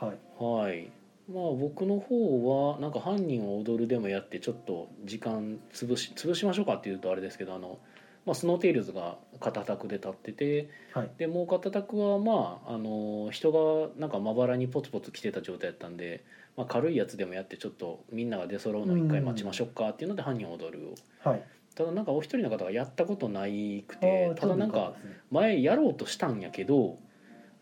[0.00, 0.18] はい。
[0.40, 0.90] なはい。
[1.30, 7.78] まあ僕の方はなんか「犯人は踊る」でもやってちょっと時間潰し潰しましょうかっていうとあれですけどあの、
[8.24, 11.10] まあ、スノーテイルズが肩タクで立っててはい。
[11.18, 16.24] でもう肩タクはまああの人がなんかまばらにポツポツ来てた状態やったんで、
[16.56, 20.78] まあ、軽いやつでもやってちょっとみんなが出揃うのを一回待ちましょうかっていうので「犯人は踊る」
[21.24, 21.42] をはい。
[21.74, 24.94] ただなんかお一人の方がやったことないくあてーただなんか
[25.30, 26.98] 前やろうとしたんやけど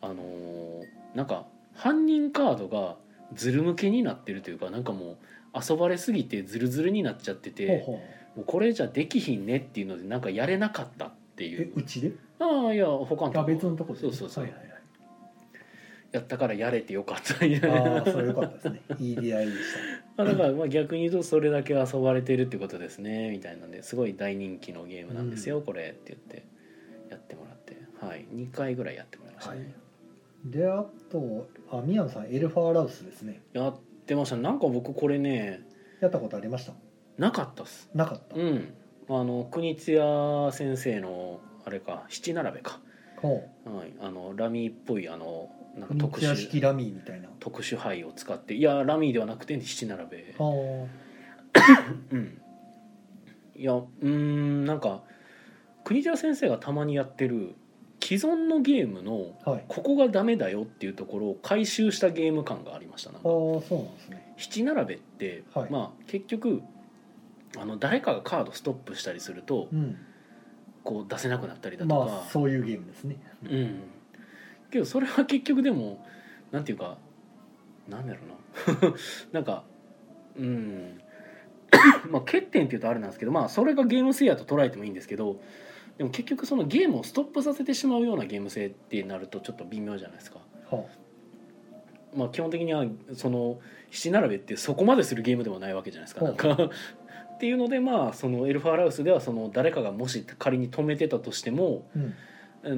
[0.00, 2.96] あのーなんか犯人カードが
[3.34, 5.16] ズル向けになってるというかなんかもう
[5.70, 7.98] 遊ばれすぎてズルズルになっちゃっててほ
[8.36, 12.12] うこれじゃできひんねっていうのでなんかやれなかったっていえううちで？
[12.38, 14.00] ああいや他のとあこ別のとこで。
[14.00, 14.70] そうそうそう、はいはいはい。
[16.12, 17.46] やったからやれてよかった。
[17.46, 18.82] みたいなああそれよかったですね。
[19.00, 19.58] いい出会いでし
[20.16, 26.44] まあだからまあ逆に言うとそれだけ遊ばれてるってことですねみたいなんですごい大人気のゲームなんですよ、これって言って
[27.10, 27.76] やってもらって。
[28.00, 28.26] はい。
[28.34, 29.66] 2回ぐらいやってもらいましたね、はい。
[29.68, 29.85] た
[30.44, 33.42] であとあ宮野さんエルファーラウスですね。
[33.52, 34.36] やってました。
[34.36, 35.62] なんか僕これね
[36.00, 36.72] やったことありました？
[37.18, 37.88] なかったっす。
[37.94, 38.74] なかった、うん。
[39.08, 42.80] あの国津屋先生のあれか七並べか、
[43.16, 47.28] ほはい、あのラミーっぽいあのなんかう特三ツ矢式殊ラミーみたいな。
[47.40, 48.54] 特殊牌を使って。
[48.54, 50.34] いやラミーではなくて七並べ。
[50.38, 50.86] は
[52.12, 52.40] うん。
[53.56, 55.02] いやうーんなんか
[55.84, 57.54] 国津屋先生がたまにやってる
[58.06, 59.34] 既存のゲームの
[59.66, 63.28] ここがダメだよっていうところを回収したゲーム感がありましたなんか。
[63.28, 64.34] ああそうなんですね。
[64.36, 65.70] 七並べって、はい。
[65.72, 66.62] まあ結局
[67.58, 69.96] あの誰かがカードストップしたりするとうん。
[70.84, 73.16] こう出せなくなったりだとか、まあそういうゲームですね。
[73.42, 73.80] うん。
[74.70, 76.06] けどそれは結局でも
[76.52, 76.98] なんていうか
[77.88, 78.94] なんだろうな。
[79.34, 79.64] なんか
[80.36, 81.00] うん。
[82.08, 85.40] まあ欠点っていうとあれなんですけどまあそれがゲーム性やと捉えてもいいんですけど
[85.98, 90.40] でも結局そのゲームをストップさせてしまうようなゲーム性ってなるとちょっと微妙じゃないですか。
[90.70, 90.84] は
[92.14, 93.58] まあ、基本的にはその
[93.90, 96.24] 七並べってそこまでするゲームでもないわけじゃないですか。
[96.24, 96.70] なんか。
[97.34, 102.14] っていうのでまあそのエルファーラウスではその誰かがもし仮に止めてたとしてもうん。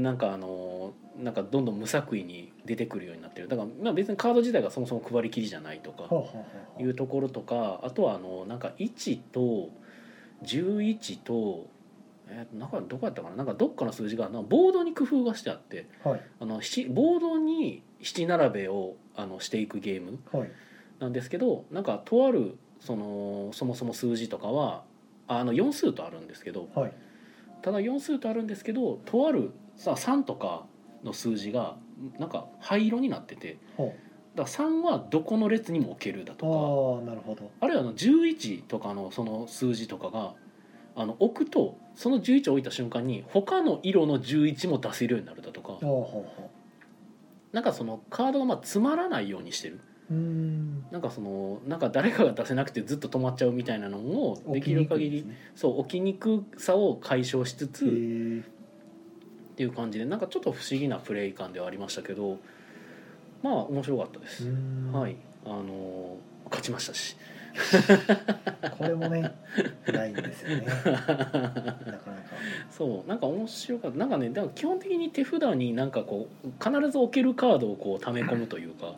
[0.03, 3.49] なんかあのなんかどんどん無作為に出てくるようになってる。
[3.49, 6.45] だからまあ別にカード自体がそもそも配りきりじゃないとかはあはあは
[6.79, 9.71] あいうところとかあとはあのなんか1と
[10.45, 11.67] 11と
[12.31, 13.37] えー、なんかどこやったかな？
[13.37, 16.21] なんかどっかの数字がボードに工夫がしてあってはい。
[16.41, 20.51] あの七ボードに七並べをあのしていくゲームはい。
[20.99, 24.85] なんですけどなんかとあるそのそもそも数字とかは
[25.27, 26.93] あの4数とあるんですけどはい。
[27.63, 30.65] ただ4数とあるんですけどとあるさ3とか
[31.05, 31.77] の数字が
[32.19, 33.95] なんか灰色になっててほ
[34.37, 37.43] だから3はどこの列にも置けるだうとああなるほど。
[37.45, 40.35] かあるいはあの11とかのその数字とかが
[41.01, 45.79] あの置くとその11を置いた瞬間に他の色の11も出せるようになるだとか。
[47.53, 49.81] なんかそのカードがまあつまらないようにしてる。
[50.91, 58.43] なんかそのなんか誰かが出せなくてずっと止まっちゃうみたいなのをできる限りそう置きにくさを解消しつつへっー
[59.57, 62.39] ていう感じでなんかちょっと不思議なプレイ感ではありましたけど
[63.43, 64.49] まあ面白かったでうす、
[64.93, 65.17] はい。
[65.45, 67.15] あのー勝ちましたし
[68.79, 69.33] これもね
[69.93, 70.67] ないんですよね。
[70.67, 72.03] なかなか。
[72.71, 73.99] そうなんか面白かった。
[73.99, 78.95] なんかねだから基本的に手札になんかこう必ず置けるカードをこう溜め込むというか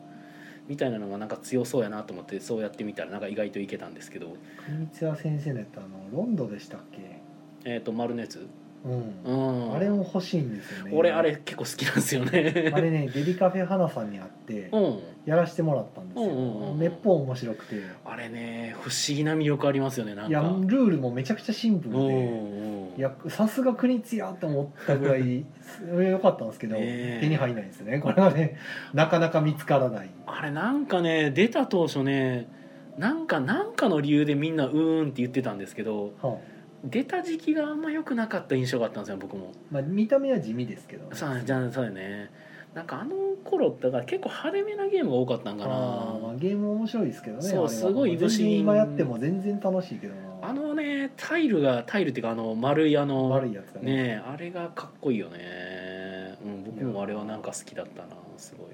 [0.69, 4.37] みたいなのがなんか強そうやなと思ってそうやってみたらなんか意外といけたんですけど。
[4.65, 7.21] 国津屋先生のやったあのロンドでしたっけ？
[7.65, 8.47] えっ、と丸のやつ？
[8.85, 9.15] うん。
[9.25, 9.75] うん。
[9.75, 10.91] あれも欲しいんですよね。
[10.95, 12.71] 俺あれ結構好きなんですよね。
[12.75, 17.77] あれねデリカフェ花さんに会ってうんやらしてもらったんですよ、うんうんうんめっぽう面白くて。
[18.05, 20.31] あれね不思議な魅力ありますよねなんか。
[20.31, 22.99] いやルールもめちゃくちゃシンプルうんで、うん。
[22.99, 25.45] いやさすが国津屋と思ったぐらい
[26.11, 28.57] 良かったんですけど、手に入らないんですよねこれはね。
[28.95, 30.11] なかなか見つからない。
[30.27, 32.49] あれなんかね出た当初ね
[32.99, 36.61] なんかなんかの理由でみんなうーんって言ってたんですけどはあ。
[36.83, 39.53] 出た時期があんま良くなかった印象があったんですよ僕も。
[39.71, 42.31] まあ、見た目は地味ですけどそうじゃあそうよね
[42.75, 45.75] なんかあの頃だから結構派手めなゲームが多かったんかな。
[45.75, 50.21] あーまあ、ゲーム面白いですけどねそうすごいいぶし今やっても全然楽しいけどな。
[50.43, 53.95] あのねタイルがタイルっていうかあの丸いあの悪いやつがね。
[53.95, 58.69] ねあれがかっこいいよね、うん、僕もあれはなんか好きだったなすごい。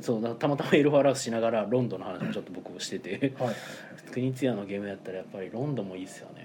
[0.00, 3.34] そうだたまたまエルファラウスしながらロンドンの話もちょっと僕もしてて。
[3.38, 3.54] はい。
[4.12, 6.41] 国津屋のゲームやったらやっぱりロンドンもいいっすよね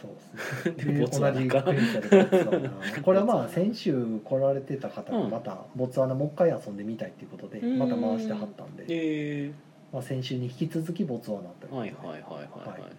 [0.00, 1.06] そうですね。
[1.06, 7.78] 同じクエンチャでボツワナこれはまあ先週来られてた方がまたボツワナもう一回遊んでみたいっていうことでうん。
[7.78, 9.52] また回してはったんで、え
[9.92, 12.12] まあ、先週に引き続きボツワナというー、ことで。
[12.12, 12.92] はいはいはいはいはい、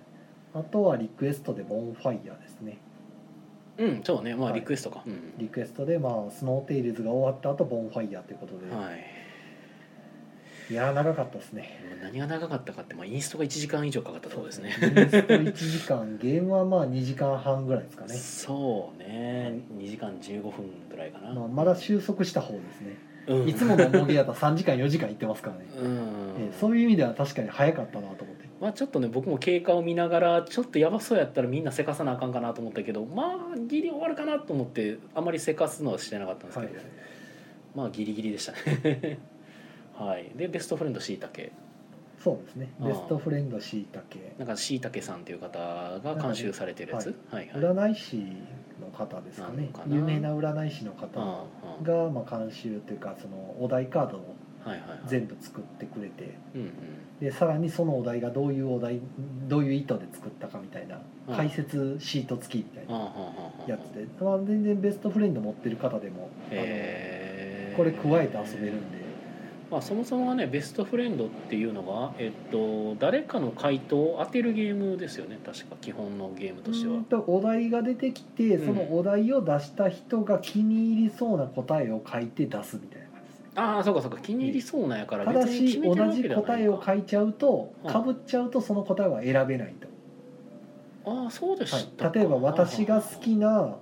[0.56, 2.78] あとはリクエストでボンファイヤーですね。
[3.78, 4.36] うんそうね。
[4.36, 4.60] まあはい。
[4.62, 5.34] リクエストか、うん。
[5.38, 9.17] リクエストでまあスノーテイルズが終わった後ボンファイヤーということで、はい
[10.70, 12.00] い、やー長かったですね。
[12.02, 14.70] 何が長かったかって、まあ、インストが1時間以上かかったところですね。
[14.82, 19.62] インスト1時間ゲームはまあ2時間半ぐらいですかね、そうね。
[19.78, 20.52] 2時間15分
[20.90, 22.98] ぐらいかな、まあ、まだ収束した方ですね。
[23.28, 23.50] うん。
[23.50, 25.96] いつもの重げやったら3時間4時間いってますからね、うん、
[26.40, 28.48] えーそういう意味では確かに早かったなと思って。
[28.60, 36.86] まあちょっとね僕も経過を見ながらちょっとやばそうやったらみんなせかさなあかんかなと思ったけどまあギリ終わるかなと思ってあまりせかすのはしてなかったんですけど、はい。
[37.76, 39.20] まあギリギリでしたね
[39.98, 40.32] はい。
[40.36, 41.52] でベストフレンドしいたけ
[42.24, 42.74] そうですね。
[42.80, 47.50] ベストフレンドしいたけなんかしいたけさんっていう方が監修されてるやつ、はい。
[47.50, 48.16] はい占い師
[48.82, 49.70] の方ですかね。
[49.88, 51.48] 有名な占い師の方
[51.84, 55.00] がまあ監修というかそのお題カードをはいはいはい。
[55.06, 56.72] 全部作ってくれてうんうん。
[57.20, 59.00] でさらにそのお題がどういうお題
[59.48, 63.12] どういう意図で作ったかみたいなうん解説シート付きみたいな
[63.68, 68.97] やつで、まあ、全然ベストフレンド持ってる方でもあへーのこれ加えて遊べるんで
[69.70, 77.02] まあ、そもそもはねベストフレンドっていうのが、えっと、誰かの回答を当てるゲームですよね確か基本のゲームとしては。
[77.04, 78.66] とお題が出てきてうん。
[78.66, 83.08] そのお題を出した人が気に入りそうな答えを書いて出すみたいな
[83.58, 89.74] ああそうかそうか気に入りそうなんやからただ別に決めてるし同じわけではない答えを書いちゃうとうんかぶっちゃうとその答えは選べない
[91.04, 93.76] と、ああそうでしたか、はい、例えば私が好きな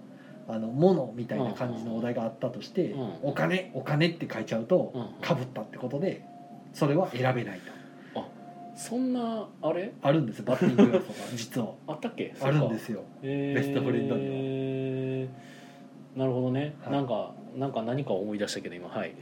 [0.48, 5.08] あのものみたいな感じのお題があったとしてうん「お金お金」って書いちゃうとうん。
[5.22, 6.24] かぶったってことで
[6.74, 7.76] それは選べないと。
[8.78, 9.94] そんなあれ？
[10.02, 11.70] あるんですよバッティング要素が実は。
[11.88, 12.36] あったっけ？
[12.42, 13.04] あるんですよ。
[13.22, 15.30] ベベストフレンドに
[16.18, 16.94] なるほどね、はい。
[16.94, 18.90] なんかなんか何か思い出したけど今。
[18.90, 19.16] はい。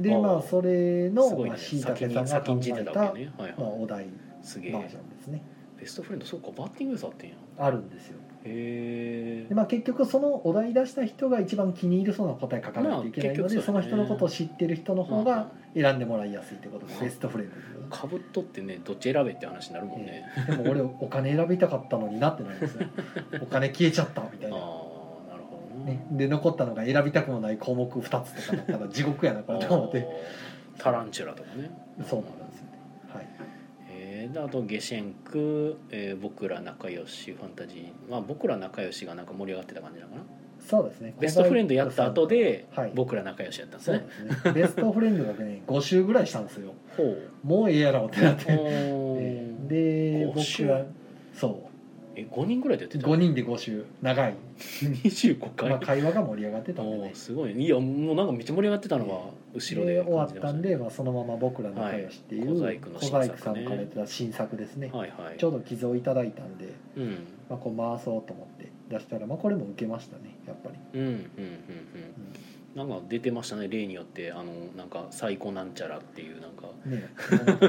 [0.00, 0.22] で あー。
[0.22, 1.48] まあそれのすごいね。
[1.50, 3.32] まあしいた先にけさんが考じてえたたわけね。
[3.36, 4.06] はいまあはいお題
[4.42, 4.72] すげえ。
[4.72, 5.42] バージョンですね。
[5.78, 7.36] ベストフレンドそうかバッティング要素あってんや。
[7.58, 13.62] あるんですよでまあ結局そのお題出した人が一番気に入るそうな答え書かないといけないので、まあそね。
[13.62, 22.86] その人のことを知ってる人の方が選んでもらいやすいってことでうんベストフレンドかぶっとってねどっち選べって話になるもんね、 でも俺お金選びたかったのになってなりますよ。
[23.42, 24.62] お金消えちゃったみたいな、ああ
[25.30, 30.06] なるほどねね、で残ったのが選びたくもない項目2つとかだったら地獄やなこれと思って。
[30.78, 31.70] タランチュラとかね。
[32.04, 32.20] そう。
[32.20, 32.45] なんですよねはいえー
[34.36, 38.10] であとゲシェンク、えー僕ら仲良しファンタジー。
[38.10, 40.24] まあ僕ら仲良しがなんか盛り上がってた感じなのかな。
[40.60, 41.14] そうですね。
[41.18, 42.92] ベストフレンドやった後ではい。
[42.94, 43.98] 僕ら仲良しやったんですね。
[44.44, 44.52] ね。
[44.52, 46.74] ベストフレンドがね 5週ぐらいしたんですよ。
[46.98, 47.46] ほう。
[47.46, 48.44] もうええやろってなって。
[49.68, 50.84] で5週僕ら
[51.32, 51.70] そ
[52.14, 57.10] え5人ぐらいでやってうた5人で5週長い、 25回、まあ、会話が盛り上がってたんでね。
[57.14, 57.54] すごい。
[57.54, 60.40] ねいやもうなんかめっちゃ盛り上がってたのは後ろでで終わったね。
[60.40, 62.78] たんで、まあ、そのまま僕ら仲良しっていう、はい。
[62.78, 65.38] 小細工さんからやってた新作ですね、はいはい。
[65.38, 67.26] ちょうど寄贈いただいたんで、うん。
[67.48, 71.26] まあ、こう回そうと思って出したら、まあ、これも受けましたねやっぱり、うんうんうんうん。
[72.76, 74.32] なんか出てましたね例によって。
[74.32, 76.66] あのなんかサイコなんちゃらっていうなんか。
[76.84, 77.08] ね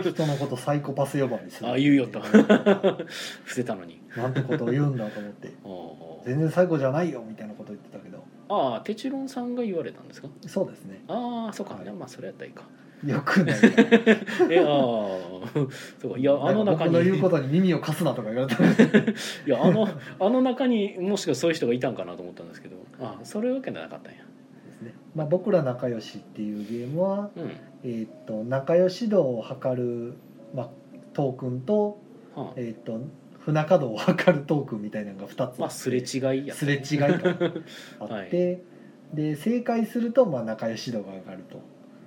[0.04, 2.20] 人のことサイコパス呼ばわりする あ言うよと。
[2.28, 3.06] 伏
[3.46, 4.02] せたのに。
[4.16, 5.50] なんてことを言うんだと思って。
[5.64, 10.30] あ全然サイコじゃないよみたいなこと言ってたけどああテチロンさんが言われたんですか？
[10.48, 11.04] そうですね。
[11.08, 11.92] ああそうか、はい。
[11.94, 12.64] まあそれやったらいいか。
[13.06, 13.58] よくない
[14.50, 14.68] え ああ
[16.02, 16.18] そうか。
[16.18, 18.70] いやあの中に僕の言うことに耳を貸すなとか言われた い
[19.46, 19.88] やあの
[20.20, 22.78] あの中にもしかそういう人がいたんかなと思ったんですけど。
[23.00, 24.20] あそういうわけじゃなかったんや。
[24.66, 27.52] ですね、まあ、僕ら仲良しっていうゲームは、うん。
[27.84, 30.14] えーっと仲良し度を測る、
[30.56, 30.70] まあ、
[31.14, 32.00] トークンと,、
[32.36, 32.54] はあ。
[32.56, 33.00] えーっと
[33.48, 37.08] 不仲度を測るトークンみたいなのが2つまあすれ違いやすれ違いが
[38.02, 38.62] あって、
[39.14, 41.62] で正解するとまあ仲良し度が上がると。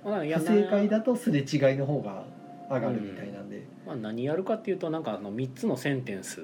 [0.07, 1.41] まあ不正解だとすれ違
[1.73, 2.25] いの方が
[2.69, 6.43] 上がるみたいなんで、まあ、何やるかっていうとなんかあの3つのセンテンス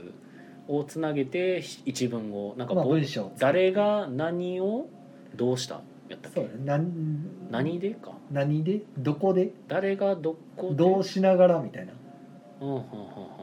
[0.67, 4.87] をつなげて一文をなんかまあ、ぼ文章誰が何を
[5.35, 5.81] どうした？
[6.09, 6.39] やったっけ？
[6.39, 6.91] そう何
[7.51, 8.13] 何でか？
[8.31, 8.81] 何で？
[8.97, 9.51] どこで？
[9.67, 10.75] 誰がどこで？
[10.75, 11.93] どうしながらみたいな。
[12.61, 13.36] うんうんうんうんうん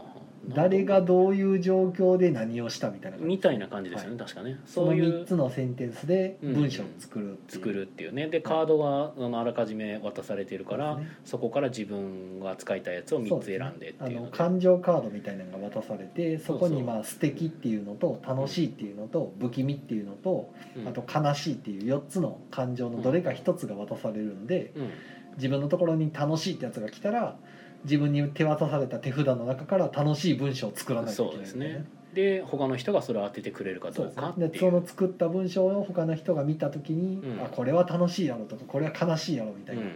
[0.48, 4.58] 誰がどういう状況で何をしたみたいなみたいな感じですよね、確かね。
[4.66, 8.26] その3そういうつのセンテンスで文章を作るっていう作るっていうね。
[8.28, 11.08] でカードがあのあらかじめ渡されてるからね。
[11.24, 14.26] そこから自分が使いたいやつを3つ選んでってあいうので。
[14.26, 20.88] の感情カードみたいなのが渡されてそこにまあ素敵っていうのと楽しいっていうのと不気味っていうのとうん。
[20.88, 24.90] あと悲しいっていう4つの感情のどれか1つが渡されるんでうん。
[25.36, 27.36] 自分のところに楽しいってやつが来たら
[27.84, 31.84] 自分に手渡された手札の中から楽しい文章を作らないといけないそうですね。
[32.14, 34.48] で他の人がそれを当ててくれるかどうかっていう。
[34.50, 37.42] でその作った文章を他の人が見た時に、うん。
[37.42, 39.90] あこれは楽しいやろとかこれは悲しいやろみたいな、うん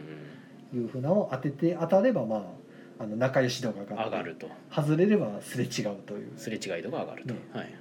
[0.70, 2.36] いうふうなのを当てて当たればま
[2.98, 4.48] ああの仲良し度が上がると。
[4.70, 6.32] 外れればすれ違うという。
[6.36, 7.40] すれ違い度が上がると、ね。
[7.54, 7.72] はい。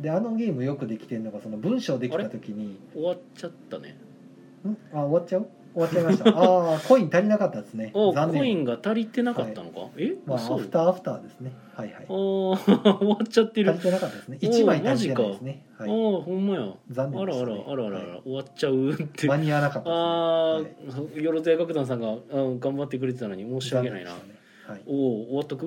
[0.00, 3.96] であのゲームよくできてるのがその文章できた時に終わっちゃったね。
[4.66, 4.76] ん？
[4.92, 5.48] あ終わっちゃう？
[5.76, 6.30] 終わっちゃいました。
[6.34, 7.90] ああコイン足りなかったですね。
[7.92, 8.40] お残念。
[8.40, 11.52] コインが足りてなかったのか、えまあアフターアフターですね。
[11.74, 12.06] はいはい。
[12.08, 13.70] あー 終わっちゃってる。
[13.72, 14.38] 足りてなかったですね。
[14.42, 15.62] おー1枚足りてないですね。
[15.78, 15.92] ああはい。
[15.92, 16.72] ーほんまや。
[16.90, 18.22] 残念あらあらあらあらあら、はい。
[18.22, 19.26] 終わっちゃうって。
[19.28, 19.94] 間に合わなかったね。
[21.18, 24.36] あ、よろずや楽団さんがあ頑張ってくれてたのに申し訳ないな、残念でしたね。
[24.86, 25.66] おお終わっとく？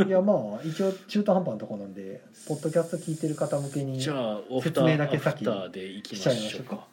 [0.00, 6.86] はい、いやまあ一応中途半端なところなんでポッドキャスト聞いてる方向けに じゃあオフ説明だけ先アフターでいきましちゃいましょうか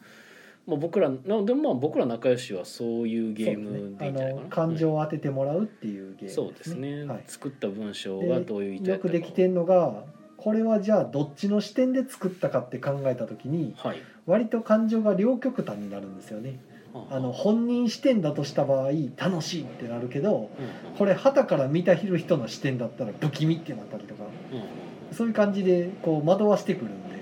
[0.66, 4.20] まあ僕らなでもまあ僕ら仲良しはそういうゲームでいいんじゃないかな。
[4.20, 4.40] そうですね。
[4.40, 6.32] あの感情を当ててもらうっていうゲームね。
[6.32, 7.24] そうですね、はい。
[7.26, 10.04] 作った文章がどういう意図やよくできてんのが
[10.36, 14.02] これはじゃあどっちの視点で作ったかって考えた時にはい。
[14.26, 16.58] 割と感情が両極端になるんですよね。
[17.10, 20.48] あの本人視点だとした場合楽しいってなるけど
[20.96, 24.22] これれ旗から見たる人の視点だったら不気味ってなったりとか
[25.10, 27.14] そういう感じでこう惑わしてくるんで。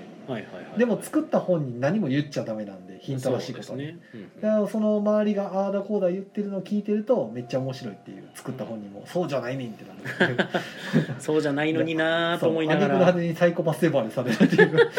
[0.77, 9.03] でも作った本人何も言っちゃダメなんでヒントらしいことね、うんだからその周りがああだこうだ言ってるのを聞いてるとめっちゃ面白いっていう作った本人も。
[9.05, 10.37] そうじゃないねんってなる。
[11.19, 13.11] そうじゃないのになーと思いながら。
[13.11, 14.89] にサイコパス呼ばれされるっていう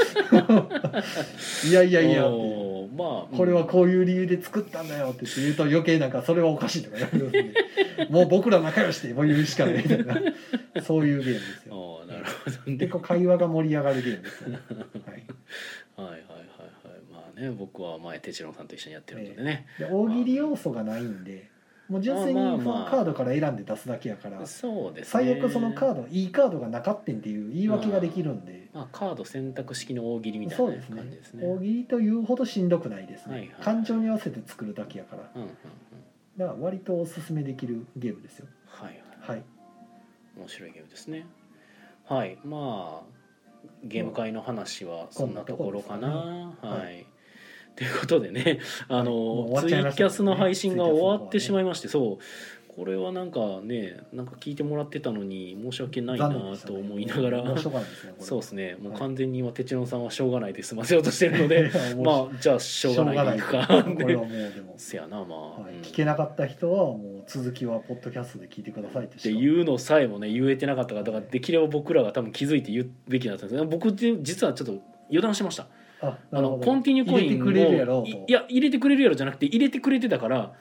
[1.67, 2.89] いやいやいやっていう。
[2.95, 7.65] まあこれはこういう理由で作ったんだよって言うと余計なんかそれはおかしいとか言われるんで。
[8.11, 9.77] もう僕ら仲良しでもう言うしかない。
[9.77, 10.15] みたいな
[10.83, 12.77] そういうゲームですよ なるほどね。
[12.77, 14.59] 結構会話が盛り上がるゲームですよね、
[15.07, 15.25] はい
[15.97, 16.25] はいはい
[17.35, 21.51] ね僕は前哲郎さんと一緒にやってるのでね、で大喜利要素がないんで
[21.89, 25.25] もう純粋にそのカードから選んで出すだけやからそうですね。
[25.25, 28.69] 最悪そのカードいいカードがなかってんっていう言い訳ができるんで。
[28.73, 30.97] まあ、カード選択式の大喜利みたいなそうですね。
[30.97, 31.47] 感じですね。
[31.47, 35.31] 大喜利というほどしんどくないですね、はいはい感情に合わせて作るだけやから。
[35.35, 35.55] うんうんうん。
[36.39, 38.47] だから割とおすすめできるゲームですよ。
[38.67, 39.37] はいはい。
[39.37, 39.43] はい。
[40.39, 41.27] 面白いゲームですね。
[42.07, 42.39] はい。
[42.45, 43.15] まあ
[43.85, 47.07] ゲーム会の話はそんなところかな、は、はい
[47.77, 52.25] ということでねあのツイキャスの配信が終わってしまいましてそう。
[52.77, 57.45] これはなんかねなんか聞いてもらってたのに申し訳ないなと思いながら、
[58.19, 58.77] そうですね。
[58.81, 61.71] もうはい完全に今哲郎さんはしょうがないで済ませようとしてるので
[62.03, 63.63] まあじゃあしょうがないでいくか。
[63.65, 69.61] しょうがないこれはもうでも、せやなまあ、聞けなかった人はもう続きはポッドキャストで聞いてくださいってってい。
[69.61, 75.69] うのさえもね言えてなかったからだからできれば僕らが多分気づいて言うべきだったんですけど僕って実はちょっと油断してました
[76.33, 77.27] あのコンティニューコイン
[78.01, 80.53] をいや入れてくれるやろじゃなくて入れてくれてたから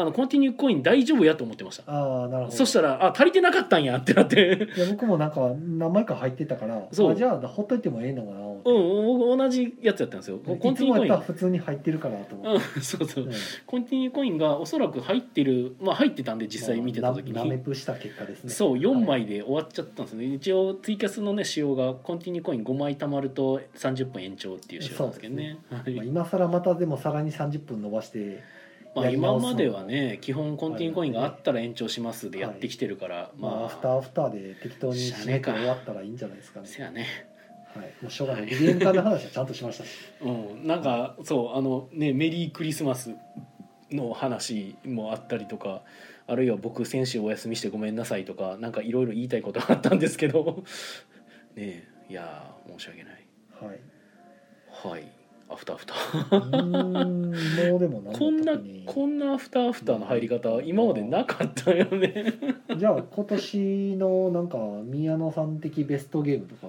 [0.00, 1.84] あのコンティニューコイン大丈夫やと思ってました。
[1.92, 2.56] ああなるほど。
[2.56, 4.68] そしたらあ足りてなかったんやってなって。
[4.76, 7.12] いや僕もなんか何枚か入ってたからそう。
[7.12, 8.70] あじゃあほっといてもええのかな思って。
[8.70, 10.38] うん僕同じやつやったんですよ。
[10.38, 11.08] コンティニューコイン。
[11.08, 13.24] ら普通に入ってるからと思って、うんそうそう。
[13.24, 13.32] うん。
[13.66, 18.50] コンティニューコインがおそらく入ってるまあ入ってたんで実際見てた時ななめにぷした結果ですね。
[18.50, 19.04] そう4はい。
[19.04, 20.24] 枚で終わっちゃったんですね。
[20.24, 25.58] 一応ツイキャスのね仕様がコンティニューコイン5枚貯まると30分延長っていう仕様なんですけどね。
[25.70, 25.94] はい。
[25.94, 28.42] まあ、今更またでもさらに30分伸ばして
[28.94, 36.66] まあ、今まではね基本コンティニューコインがあったら延長しますでやってきてるから、まあ、まアフターアフターで適当に締めて終わったらいいんじゃないですかね。
[36.66, 37.06] せやね
[37.74, 38.46] はい、もうしょうがない。
[38.46, 39.90] ゲーム化の話はちゃんとしましたし。
[40.20, 40.66] うん。
[40.66, 43.14] なんかそうあのねメリークリスマス
[43.92, 45.82] の話もあったりとか
[46.26, 50.64] あるいは僕先週お休みしてごめんなさいとかなんかいろいろ言いたいことがあったんですけど。
[51.54, 51.88] ねえ。
[52.10, 53.26] いやー申し訳ない。
[53.60, 53.80] はい。
[54.68, 55.19] はい
[55.50, 58.52] アフターアフタうーもうでもこんな
[58.86, 62.24] こんなアフターアフターの入り方今までなかったよね。
[62.78, 66.68] じゃあ今年のなんか宮野さん的ベストゲームとか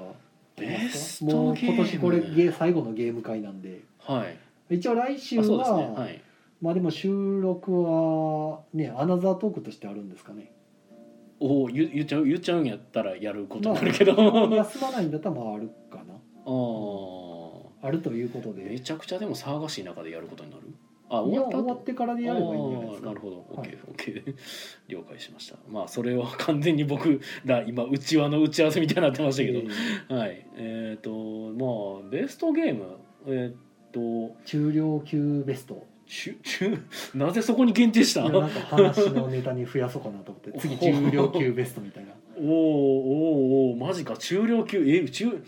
[0.57, 1.73] ベストもうゲーム。
[1.75, 3.81] 今年これゲー最後のゲーム会なんで。
[3.99, 4.25] は
[4.69, 4.75] い。
[4.75, 5.77] 一応来週あそうですね。
[5.83, 6.21] は、はい。
[6.61, 10.51] まあでも収録はねアナザートークとしてあるんですかね。
[11.39, 16.13] おお言言っちゃう言っちゃうんやったらやることになるけど、まああ休まないんだったらまああるかな。
[16.13, 17.30] ああ
[17.89, 18.63] るということで。
[18.63, 20.63] めちゃくちゃでも騒がしい中でやることになる？
[21.09, 21.63] あ終わった後？
[21.63, 23.09] 終わってからでやればいいんじゃないですか。
[23.09, 23.61] あーなるほど。
[23.61, 23.69] はい。
[23.97, 24.35] OKOK
[24.87, 25.57] 了解しました。
[25.69, 30.45] まあそれは完全に僕ら今内輪の打ち合わせみたいになってましたけど、えーはい。
[30.55, 32.97] えっ、とまあベストゲーム。
[33.27, 34.35] えっ、と。
[34.45, 35.85] 中量級ベスト。
[36.07, 36.77] ちゅちゅ
[37.13, 38.27] なぜそこに限定した？
[38.29, 40.59] なんか話のネタに増やそうかなと思って。
[40.59, 42.11] 次中量級ベストみたいな。
[42.37, 42.51] おーおー
[43.73, 44.15] おーマジか。
[44.17, 44.83] 中量級？
[44.87, 45.41] え中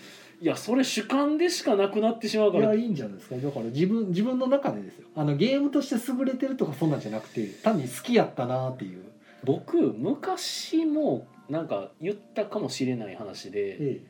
[0.43, 2.65] いやそれ主観でしかなくなってしまうから。
[2.65, 3.35] いやいいんじゃないですか。
[3.37, 5.07] だから自分自分の中でですよ。
[5.15, 9.05] あのゲームとして優れてるとかそんなんじゃなくて単に好きやったなっていう、
[9.45, 14.01] 僕昔もなんか言ったかもしれない話でえ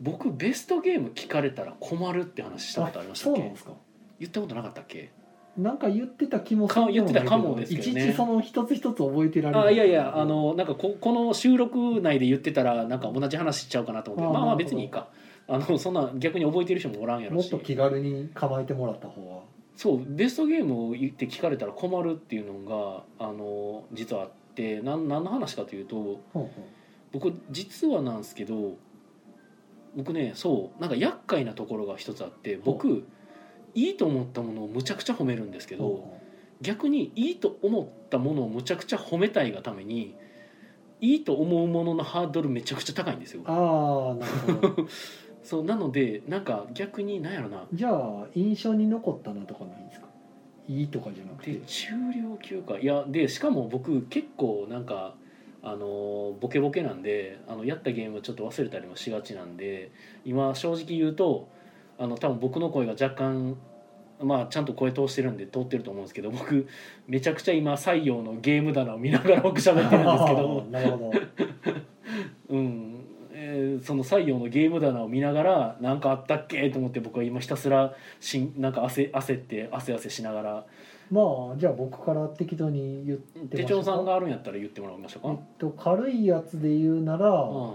[0.00, 3.40] 僕ベストゲーム聞かれたら困るって話したことありましたっけ？
[3.40, 3.72] そうなんですか。
[4.20, 5.10] 言ったことなかったっけ？
[5.56, 7.90] なんか言ってた気もか言ってたかもですけどね。
[7.90, 14.26] いちいちその一つ一つ覚えてられるあいやいやあのなんかここの収録内で言ってたらなんか同じ話しちゃうかなと思って。
[14.28, 15.08] あーまあまあ別にいいか
[15.48, 17.50] あのそんな逆に覚えてる人もおらんやろし。
[17.52, 19.42] もっと気軽に構えてもらった方は。
[19.76, 26.50] そうベストゲームを言って聞かれたら困るっていうのがあの実はあってなん何の話かというとほうほ
[27.12, 28.78] 僕実はなんですけど
[29.94, 33.06] 僕ねそうなんか厄介なところが一つあって僕
[33.74, 36.10] いいと思ったものをむちゃくちゃ褒めるんですけど
[36.62, 40.14] 逆にいいと思ったものをむちゃくちゃ褒めたいがために
[41.02, 43.42] いいと思うもののハードルめちゃくちゃ高いんですよ。
[43.42, 44.88] うああなるほど
[45.46, 47.64] そうなのでなんか逆に何やろな。
[47.72, 50.06] じゃあ印象に残ったなとかないんですか？
[50.68, 51.52] いいとかじゃなくて。
[51.52, 52.78] で中量級か。
[52.80, 55.14] いやでしかも僕結構なんか
[55.62, 59.92] あのボケボケなんであのやったゲームちょっと忘れたりもしがちなんで
[60.24, 61.48] 今正直言うと
[61.98, 63.56] あの多分僕の声が若干
[64.20, 66.66] まあちゃんと声通してるんで通ってると思うんですけど僕
[67.06, 70.66] めちゃくちゃ今採用のゲーム棚を見ながら僕喋ってるんですけど。
[70.72, 71.12] なるほど。
[72.56, 72.95] うん、
[73.48, 80.66] えーその採用のゲーム棚を見ながら何かあったっけと思って僕は今ひたすらしんなんか焦焦って汗汗しながら。
[81.08, 81.20] ま
[81.54, 85.42] あじゃあ僕から適当に言ってみ手帳さんがあるんやったら言ってもらいましょうえっか。
[85.58, 87.74] と軽いやつで言うなら、うん。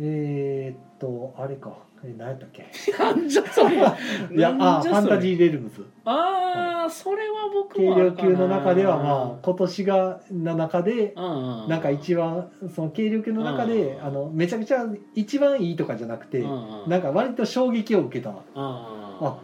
[0.00, 1.76] えーっとあれか
[2.06, 2.66] え何やったっけ？
[2.98, 3.76] なんじゃそれ。
[4.36, 5.84] いやあファンタジーレルムズ。
[6.04, 16.44] ああ、それは僕軽量級の中ではまあ今年がの中でなんか一番その軽量級の中でうんあのめちゃくちゃ一番いいとかじゃなくて
[16.86, 18.34] なんか割と衝撃を受けた。
[18.54, 19.38] あ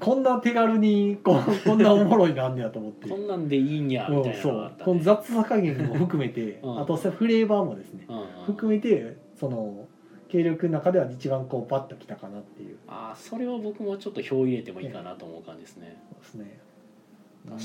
[0.00, 1.38] こんな手軽にこう
[1.68, 3.08] こんなおもろいなんねやと思って。
[3.08, 4.72] こんなんでいいんやみたいなうんそう。
[4.84, 6.80] この雑さ加減も含めてうん。
[6.80, 8.06] あとフレーバーもですね。
[8.08, 8.24] うんうん。
[8.46, 9.86] 含めてその
[10.32, 12.78] 軽量級の中では一番こうバッときたかなっていう。
[12.88, 16.02] ああ、それは僕もちょっと票入れてもいいかなと思う感じですね。
[16.10, 16.58] そうですね。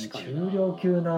[0.10, 1.12] 確かにな中量級な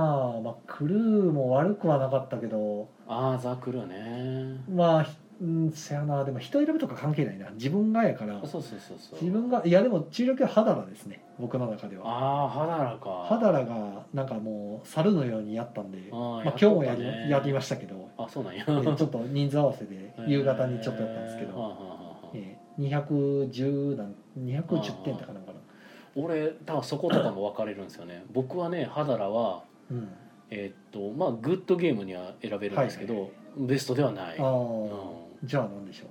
[0.44, 1.00] まあクルー
[1.32, 2.88] も悪くはなかったけど。
[3.08, 4.58] ああ、ザクルね。
[4.70, 7.50] まあひうんそやなでも人選ぶとか関係ないな。
[7.52, 8.40] 自分がやから。
[8.46, 9.20] そうそうそうそう。
[9.22, 11.24] 自分がいやでも中量級はハダラですね。
[11.40, 12.04] 僕の中では。
[12.06, 13.26] ああ、ハダラか。
[13.28, 15.98] ハダラがなんかもう猿のようにやったんで。
[16.12, 18.64] まあ、今日もやりやりましたけどあ、そうなんや。
[18.68, 22.30] えーちょっと人数合わせで夕方にちょっとやったんですけど、えーはあはあはあ。
[22.34, 25.60] えー、210何210点だかなんかな。
[26.16, 28.26] 俺多分そことかも分かれるんですよね。
[28.32, 30.10] 僕はねハダラはうん。
[30.50, 33.32] えーっとまあグッドゲームには選べるんですけど、はいはい。
[33.68, 34.38] ベストではない。
[34.38, 34.40] う
[35.44, 36.10] じゃあ何でしょう。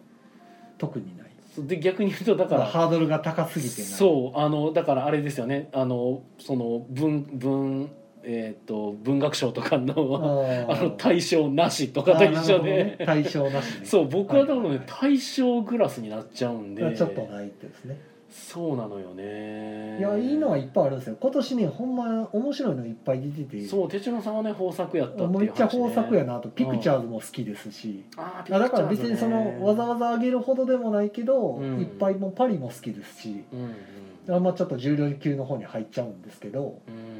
[0.78, 1.28] 特にない。
[1.61, 5.70] んで逆に言うとだからハードルが高すぎてそうあのだからあれですよね。
[5.72, 7.90] あのその文文
[8.30, 12.98] えーっと文学賞とかのあの対象なしとかと一緒で、ね。
[13.06, 13.86] 対象なしね。
[13.86, 14.86] そう僕は多分ね、はいはいはい。
[14.86, 16.94] 対象グラスになっちゃうんで。
[16.94, 17.98] ちょっとないってですね。
[18.30, 19.98] そうなのよね。
[19.98, 21.16] いやいいのはいっぱいあるんですよ。
[21.18, 23.66] 今年ねほんま面白いのいっぱい出てて。
[23.66, 26.50] そう手野さんはね豊作やったっていう話、ね、めっちゃ豊作やなと。
[26.50, 31.80] ピクチャーズも好きですし、あーあだから別にそのわざわわざ上げるほどでもないけど、うん。
[31.80, 33.44] いっぱいもうパリも好きですし。
[33.50, 34.34] うんうん。
[34.34, 37.17] あんまちょっと重量級の方に入っちゃうんですけど、うん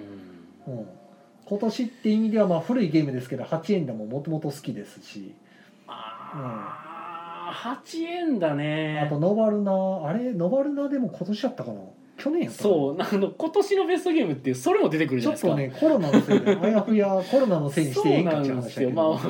[0.69, 0.87] うん、
[1.47, 5.35] 今年って意味ではまあ古いゲームですけど8円でももともと好きですし。
[5.87, 9.01] ああ、8円だね。
[9.01, 9.73] あとノバルナ
[10.07, 10.33] あれ？
[10.35, 11.81] ノバルナでも今年やったかな？
[12.19, 12.75] 去年やったかな？
[12.75, 15.87] そうあの今年のベストゲームってそれも出てくるじちょゃないですか。
[15.87, 18.53] っとねコロナのせいで あやふやコロナのせいにしてええんかってい。
[18.53, 19.21] うそうなんですよまあまあ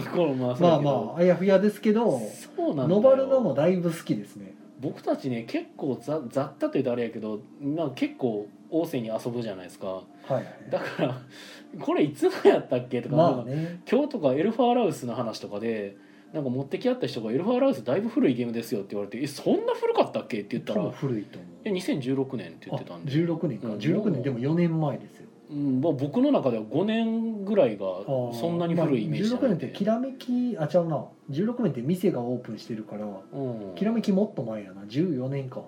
[0.60, 2.20] まあまああやふやですけど
[2.56, 3.00] そうなんだよ。
[3.00, 4.54] ノバルナもだいぶ好きですね。
[4.80, 9.86] 僕たちね結構ざ雑多というとあれやけどまあ結構大勢に遊ぶじゃないですか。
[9.86, 10.32] はい。
[10.34, 11.20] はいだから
[11.80, 13.80] これいつのやったっけとか、まあね。
[13.90, 15.96] 今日とかエルファーラウスの話とかで
[16.32, 23.74] なんか持ってき合った人が「エルファーラウスだいぶ古いゲームですよ」って言われて「えそんな古かったっけ?」って言ったら古いと思う「え2016年」って言ってたんあで、16年か、うん。
[23.78, 25.28] 16年でも4年前ですよ。
[25.50, 25.80] うん。
[25.80, 27.86] まあ、僕の中では5年ぐらいが
[28.32, 31.04] そんなに古いイメージまあ、16ないんで年ってきらめきあちゃうな。
[31.30, 33.74] 16年って店がオープンしてるからうん。
[33.74, 34.82] きらめきもっと前やな。
[34.82, 35.62] 14年か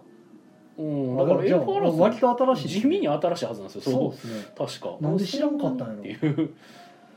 [0.81, 4.53] うん、だからエルファーラウス割と新しい地味に新しいはずなんですよそうですね。
[4.57, 4.97] 確か。
[5.01, 6.55] なんで知らんかったんやろっていう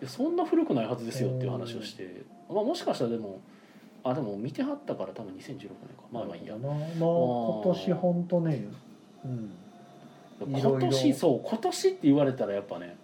[0.05, 3.39] そんな古くないはずですよっていう話をして、まあ、もしかしたらでも
[4.03, 5.70] あでも見てはったから多分2016年か。
[6.11, 6.55] まあまあいいや。
[6.57, 8.66] なまあ今年本当ね。
[9.24, 9.51] うん。
[10.45, 12.97] 今年そう今年って言われたらやっぱね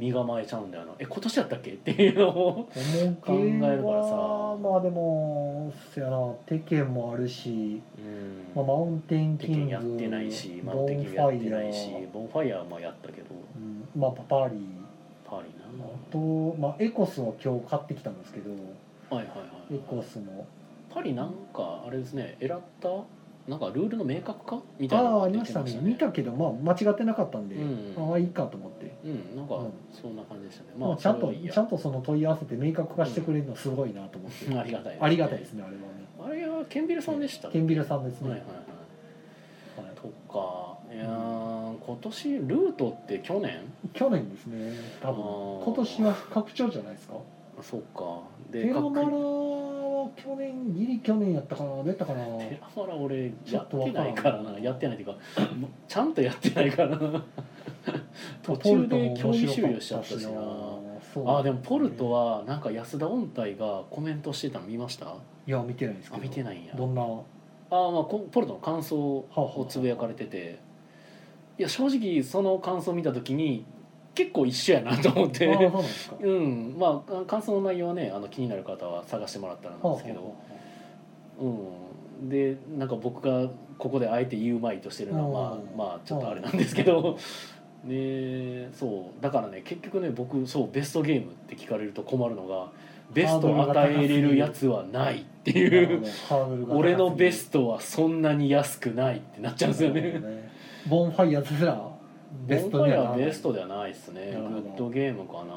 [0.00, 0.92] 身構えちゃうんだよな。
[0.98, 1.70] え今年やったっけ？
[1.74, 2.68] っていうのを
[3.20, 4.56] 考えるからさ。
[4.62, 6.32] まあでもそやな。
[6.46, 8.46] テケンもあるし、うん。
[8.54, 13.26] まあ、マウンテンキングやってないしマウンテンキンフグやってないしボンファイヤーはまあやったけど。
[13.56, 14.56] うんまあパパリ。
[15.24, 15.84] パーリーな。
[15.84, 16.18] あと、
[16.58, 20.44] まあ、エコスを今日買ってきたんですけどはいはいはいエコスも。
[20.92, 22.88] ぱりなんかあれですねエラッタ
[23.48, 24.60] なんかルールの明確化？
[24.78, 25.80] みたいなのが出ああありましたね。
[25.82, 28.10] 見たけどまあ間違ってなかったんで、うん。
[28.10, 29.72] ああいいかと思って、うんなんかうん。
[29.92, 35.88] そんな感じでしたね、まあ、ちゃんとちゃんとその問い合わせて明確化してくれるのすごいなと思って、ありがたいありがたいですねあれはね。
[36.22, 39.86] あれはケンビルさんでしたケンビルさんですね、はいはいはい。
[39.86, 39.96] はい。
[39.96, 40.70] とか。
[40.92, 43.60] いやー今年ルートって去年？
[43.92, 44.72] 去年ですね。
[45.00, 45.22] 多分。
[45.64, 47.14] 今年は拡張じゃないですか。
[47.60, 48.22] あそうか。
[48.50, 52.24] でテラマラ各は去年ギリ去年やったかなどうやったかな。
[52.38, 54.58] テラマラ俺やってないからな。
[54.58, 55.22] やってないっていうか
[55.86, 57.24] ちゃんとやってないからな
[58.42, 60.30] 途中で競技終了しちゃったしな。
[61.26, 65.14] あでもポルトはなんか安田音体がコメントしてたの見ました？
[65.46, 66.74] いや見てないですけあど見てないんや。
[66.74, 67.02] どんな？
[67.02, 67.22] は
[67.70, 70.58] あまあこポルトの感想をつぶやかれてて。
[71.58, 73.66] いや正直その感想を見た時に
[74.14, 80.36] 結構一緒やなと思っあてうなんまあ感想の内容はねあの気になる方は探してもらったらなんですけど、
[81.38, 87.18] うん、でなんか僕がここであえて言うまいとしてるのはうんまあまあちょっとあれなんですけど
[87.84, 92.70] でそうだからね結局ね僕そうベストゲームって聞かれると困るのが
[93.12, 96.04] ベストを与えれるやつはないっていう。
[96.68, 100.50] 俺のベストはそんなに安くないってなっちゃうんですよね。
[100.86, 101.90] ボンファイヤーすら
[102.46, 103.06] ベストにはない。
[103.06, 104.32] ボンファイアベストではないですね。
[104.32, 105.54] グッドゲームかな、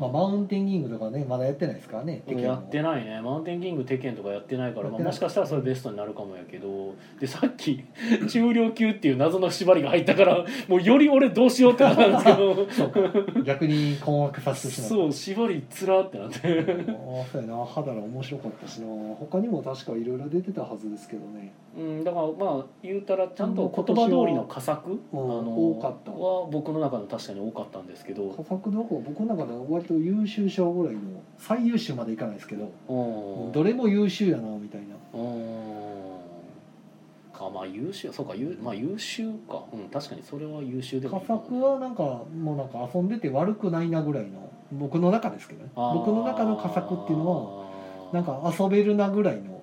[0.00, 3.20] まあ、マウンテンキングとかねまだやってないですからねやってないね。
[3.20, 6.94] マウンテンキングテケンとかやってないから、まあ、もしかしたらそれベストになるかもやけど。
[7.20, 7.84] でさっき
[8.28, 12.18] 中量級っていう謎の縛りが入ったからもうより俺どうしようってなったんで
[12.72, 13.42] すけど。
[13.42, 14.94] 逆に困惑させてしまった。
[14.96, 16.38] そう縛りつらってなって。
[16.38, 17.64] ああそうやな。
[17.64, 18.86] 肌が面白かったしな。
[19.14, 24.98] 他にも確かいろいろ出てたはずですけどねうんだからまあ言うたらちゃんと言葉通りの佳作、うん。
[25.20, 26.12] あの多かった。
[26.12, 28.30] は僕の中で確かに多かったんですけど。
[28.30, 31.00] 佳作どこ僕の中では割と優秀賞ぐらいの
[31.36, 33.52] 最優秀までいかないですけどうん。
[33.52, 34.94] どれも優秀やなみたいな。
[35.12, 35.74] うん。
[37.36, 39.64] あまあ優秀そうか優まあ優秀か。
[39.72, 41.44] うん確かにそれは優秀でもい佳いかも。
[41.44, 45.70] 作はなんかもうなんか遊んでて悪くないなぐらいの僕の中ですけどね。
[45.74, 47.66] 僕の中の佳作っていうの
[48.10, 49.53] はなんか遊べるなぐらいの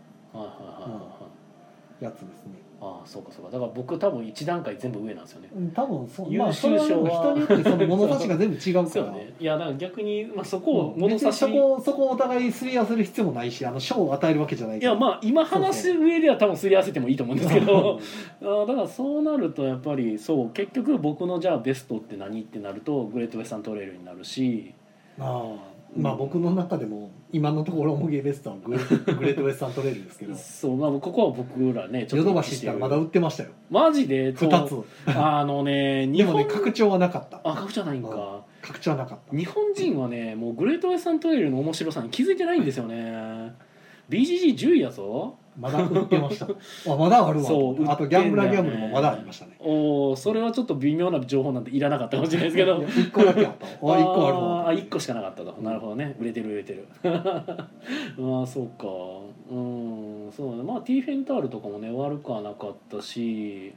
[2.01, 2.61] やつですね。
[2.83, 3.51] ああそうかそうか。
[3.51, 5.49] だから僕多分一段階全部上なんですよね。
[5.55, 6.33] うん多分そう。
[6.33, 9.33] 優まあそれ人によってその物差しが全部違うかそうらよね。
[9.39, 17.99] いやだから逆に、まあ、そこをうん物差し別にそこそこをお互いすり合わせる必要もないしあの賞を与えるわけじゃないいやまあ今話す上では多分すり合わせてもいいと思うんですけど。
[17.99, 17.99] う
[18.41, 24.73] あーだからそうなるとやっぱりそう結局僕のじゃあベストって何ってなるとグレートウェスタントレイルになるし。
[25.19, 28.77] んああまあ僕の中でも今のところオムゲーベストはグレ
[29.13, 30.35] グレートウェスタントレールですけど。
[30.35, 33.49] そうまあここは僕らねちょヨっとドバシ行ったらまだ売ってましたよ。
[33.69, 34.35] マジで？
[34.35, 35.17] そう2つ。
[35.17, 37.41] あのね日でも本ね拡張はなかった。
[37.43, 38.43] あ拡張ないんか。
[38.61, 39.35] 拡張はなかった。
[39.37, 43.53] 日本人はねもうグレートウェスタントレイルの面白さに気づいてないんですよね。
[44.09, 46.45] BGG10 位やぞまだ売ってました。
[46.45, 47.45] あまだあるわ。
[47.45, 49.57] そうあとギャンブラーギャンブルもまだありましたね。
[49.59, 52.77] おおそれはちょっと微妙な情報なんていらなかったかもしれないですけど。
[52.79, 53.67] 1個だけあった。
[53.67, 56.15] あ1個あるわあーあ一個しかなかったと、なるほどね。
[56.19, 56.87] 売れてる売れてる。
[58.17, 58.87] まあそうか。
[59.49, 60.63] うんそうね。
[60.63, 63.73] まあティーフェンタールとかもね悪くはなかったし。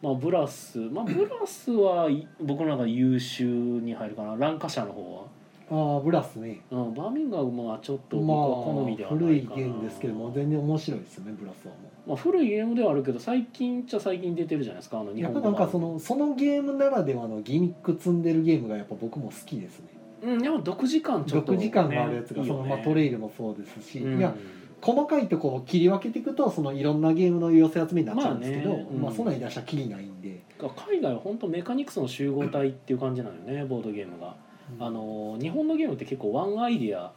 [0.00, 0.78] まあブラス。
[0.78, 4.36] まあブラスはい僕の中で優秀に入るかな。
[4.36, 5.22] ランカシャーの方は
[5.70, 6.60] ああブラスね。
[6.70, 19.86] うん、バーミンガムはちょっと僕まあは好みではないかな、古いゲームですけども全然面白いですよねブラスはもまあ、古いゲームではあるけど最近っちゃ最近出てるじゃないですかあのう日本語やっぱなんかそのそのゲームならではのギミック積んでるゲームがやっぱ僕も好きですね。
[20.22, 24.18] うんでも独自感ちょっと、独自感があるやつがそのまあトレイルもそうですし、うん。
[24.18, 24.34] いや
[24.80, 29.14] 細かいところを切り分けていくとそのいろんなゲームの寄せ集めになっちゃうんですけど、まあまあねうん。
[29.14, 34.36] そんなん言い出したらきりないんで、海外は本当メカニクスの集合体っていう感じなのよねボードゲームが
[34.80, 37.12] あの日本のゲームって結構ワンアイディア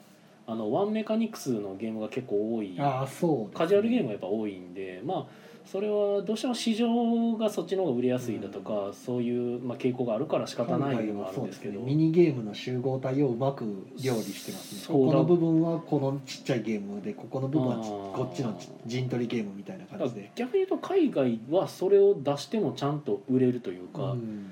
[0.48, 2.72] あのワンメカニクスのゲームが結構多い。
[2.72, 11.82] ね、カジュアルゲームがやっぱ多いんでまあそれはどうしても市場がそっちの方が売れやすいだとか、そういう、まあ、傾向があるから仕方ないのもあるんですけど。
[11.82, 13.66] ミニゲームの集合体をうまく
[14.02, 14.82] 料理してますね。
[14.88, 24.52] ここの部分はこのちっちゃいゲームでここの部分はこっちのち陣取りゲームみたいな感じで、逆に言うと海外はそれを出してもちゃんと売れるというか、うん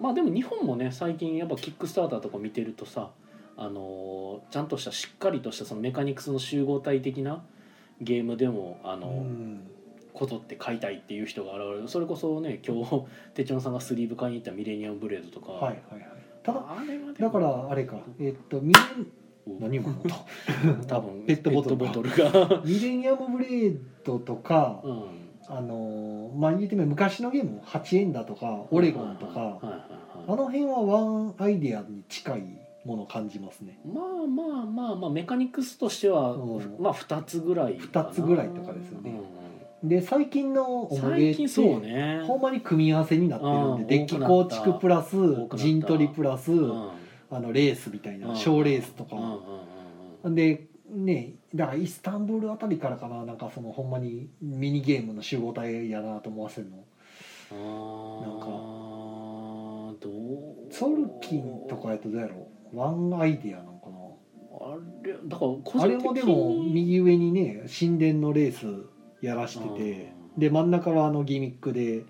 [0.00, 3.10] まあでも日本もね最近やっぱキックスターターとか見てるとさ
[3.56, 7.42] あのーちゃんとしたしっかりとしたそのメカニクスの集合体的な
[8.00, 9.70] ゲームでもあの、うん。
[10.18, 11.88] ことって買いたいっていう人が現れる。
[11.88, 16.08] それこそね今日手帳さんがスリーブ買いに行ったミレニアムブレードとか、はいはいはい。
[16.42, 17.98] ただあれはだからあれか。
[18.18, 18.80] えっとミレ
[19.46, 19.60] うん。
[19.60, 19.90] 何も
[20.88, 22.62] 多分ペットボトルかペットボトルが。
[22.64, 25.17] ミレニアムブレードとか、うん
[25.48, 32.42] あのーまあ言ってみれば昔のゲーム8円だとかオレゴンとか、あの辺はワンアイデアに近い
[32.84, 33.78] ものを感じますね。
[33.84, 36.76] まあまあまあまあメカニクスとしては、うん。
[36.78, 38.08] まあ2つぐらいかな。
[38.10, 39.10] 二つぐらいとかですよね。
[39.10, 39.38] うん
[39.80, 42.22] で最近のおもげって最近そうね。
[42.26, 45.16] ほんまに組み合わせになってるんうんでデッキ構築プラス
[45.54, 46.90] 陣取りプラスうん
[47.30, 48.36] あのレースみたいなうん。
[48.36, 49.16] 賞レースとか。
[50.24, 56.76] でねだからイスタンブールあたりからかななんかそのほんまにミニゲームの集合体やなと思わせるの？
[58.20, 58.46] なんか
[60.00, 60.72] どう？
[60.72, 62.46] ソルキンとかやとどうやろ？
[62.72, 63.88] うワンアイデアなのか
[64.60, 68.66] あれだから個人的になあれもでも右上にね神殿のレース
[69.22, 72.04] やらしててで真ん中はあのギミックで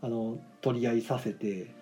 [0.00, 1.74] あの取り合いさせて。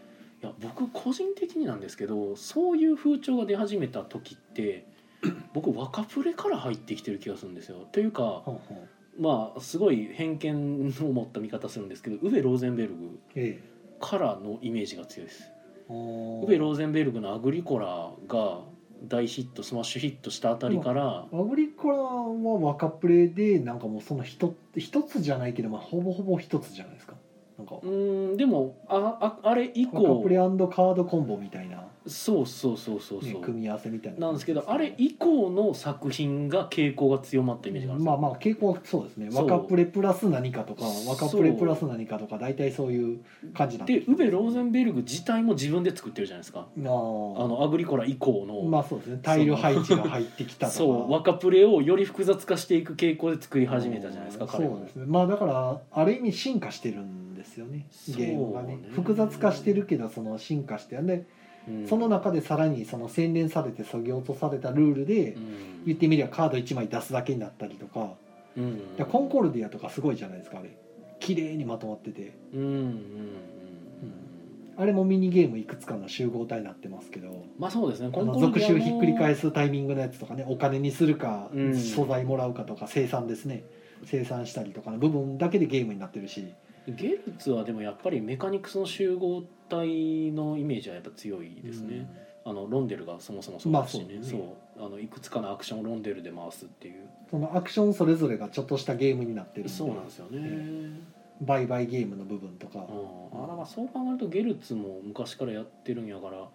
[0.43, 4.89] いや僕個人的になんですけどそういう風潮が出始めた時って
[5.53, 7.87] 僕若プレから入ってきてる気がするんですよ。
[7.93, 13.61] というかほんほんまあすごい偏見を持った見方するんですけどウベ・ローゼンベルグえ
[14.01, 15.45] からのイメージが強いです。
[15.45, 15.53] え
[15.89, 18.61] おウベ・ローゼンベルグの「アグリコラ」が
[19.09, 27.15] 大ヒットスマッシュヒットしたあたりからアグリコラは若プレでなんかもうその一一つじゃないけど、まあ、ほぼほぼ一つじゃないですか
[27.63, 27.77] なんか。
[27.83, 38.19] うーんでもあああれ以若降プレカードコンボみたいな、そうそうそうそうねそう、組み合わせみたいななんですけどあれ以降の作品が傾向が強まったイメージがあるんですよ。
[38.19, 39.29] まあまあ傾向はそうですね。
[39.33, 43.21] 若プレプラス何かとか若プレプラス何かとか大体そういう
[43.55, 46.61] 感じなんでウベ・ローゼンベルグ自体も自分で作ってるじゃないですか。
[46.61, 49.21] ああのアグリコラ以降の、まあそうですね。
[49.23, 50.79] タイル配置が入ってきたとか。
[50.79, 51.13] そう。
[51.13, 55.05] 若プレをより複雑化していく傾向で作り始めたじゃないですか彼もそうですね。
[55.07, 57.87] まあだからある意味進化してるんですよね。
[58.09, 58.79] ゲームがね。
[58.93, 61.27] 複雑化してるけどその進化してで
[61.69, 61.87] うん。
[61.89, 65.85] その中でさらにその洗練されてそぎ落とされたルールでうん。
[65.87, 68.15] 言ってみればカード1枚出すだけになったりとか。
[68.57, 68.81] うん。
[69.11, 70.77] コンコルディアとかすごいじゃないですかあれ。
[71.21, 72.35] 綺麗にまとまってて。
[72.55, 72.99] うんうんうん
[74.75, 77.45] あれもミニゲームいくつかの集合体になってますけど。
[77.59, 78.11] まあそうですね。
[78.11, 81.77] あの続集ひっくり返すすタイミングのやつとかねお金にするかうん。
[81.77, 83.65] 素材もらうかとか生産ですね。
[84.05, 86.53] 生産したりとかの部分だけでゲームになってるし
[86.89, 92.09] ゲルツはでもやっぱりメカニクスの集合体のイメージはやっぱ強いですね、
[92.45, 94.47] あのロンデルがそもそもそうですしね,、まあそうね。
[94.77, 94.85] そう。
[94.85, 97.09] あのいくつかのアクションをロンデルで回すっていう。
[97.31, 101.01] そのアクションそれぞれがちょっとしたゲームになってるそうなんですよね、
[101.41, 102.81] 売買ゲームの部分とか。
[102.81, 106.49] うん、あらまあそう考えるとゲルツも昔からやってるんやから、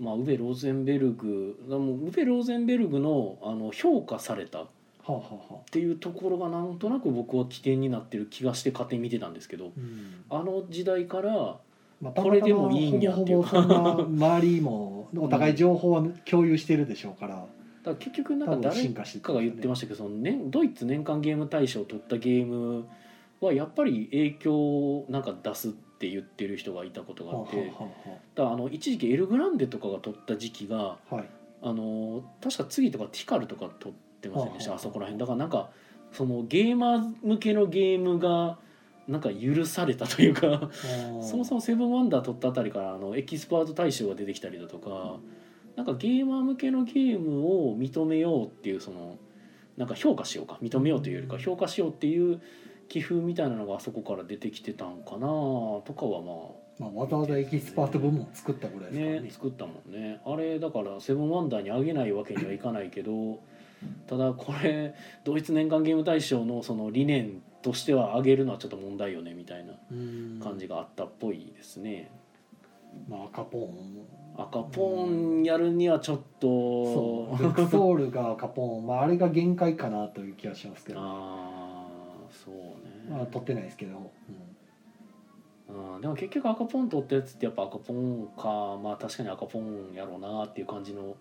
[0.00, 4.66] まあ、ウベ・ローゼンベルグウベ・ローゼンベルグのあの評価されたっ
[5.06, 5.70] はあ、はあはあ。
[5.70, 10.24] ていうところがなんとなく僕は起点になってる気がして勝手に見てたんですけどうん。
[10.30, 11.58] あの時代から
[12.00, 13.32] まあ、これでもいいんやって。
[13.32, 17.46] いうほぼほぼそんな周りもお互い情報は共有してるでしょうから、だか
[17.84, 22.86] ら結局なんか誰かが言ってましたけどその、ね、ドイツ年間ゲーム大賞を取ったゲーム
[23.40, 27.70] はやっぱり影響をなんか出すって言ってる人がいたことがあって、
[28.34, 31.28] だあの一時期エルグランデとかが取った時期がはい。
[31.62, 35.18] あの確か次とかティカルとか取ってませんでした、はあそこら辺。
[35.18, 35.70] だからなんか
[36.12, 38.58] そのゲーマー向けのゲームが
[39.08, 40.70] なんか許されたというか
[41.20, 45.18] そもそも「セブンワンダー」取ったあたりからあのエキスパート大賞が出てきたりだとか
[45.76, 49.18] なんかゲーマー向けのゲームを認めようっていうその
[49.76, 52.40] なんか評価しようか認めようというよりか評価しようっていう
[52.88, 59.20] 気風みたいなのがあそこから出てきてたんかなとかはまあまあ、わざわざエキスパート部門を作ったぐらいですね。
[59.20, 60.18] ね作ったもんね。
[60.24, 63.40] あれだから「セブンワンダー」にあげないわけにはいかないけど
[64.06, 70.40] ただこれドイツ年間ゲーム大賞のその理念としてはあげるのはちょっと問題よねみたいなうん。
[70.42, 72.10] 感じがあったっぽいですね。
[73.08, 74.06] まあ赤ポーン。
[74.36, 77.42] 赤ポーンやるにはちょっとそう。
[77.42, 78.86] ルクソールが赤ポーン。
[78.86, 81.86] まああれが限界かなという気がしますけど、ああ
[82.30, 84.10] そうね、まあ、取ってないですけど、
[85.68, 88.80] うん、でも結局赤ポーン取ったやつってやっぱ赤ポーンか。
[88.82, 91.14] まあ確かに赤ポーンやろうなっていう感じのまあ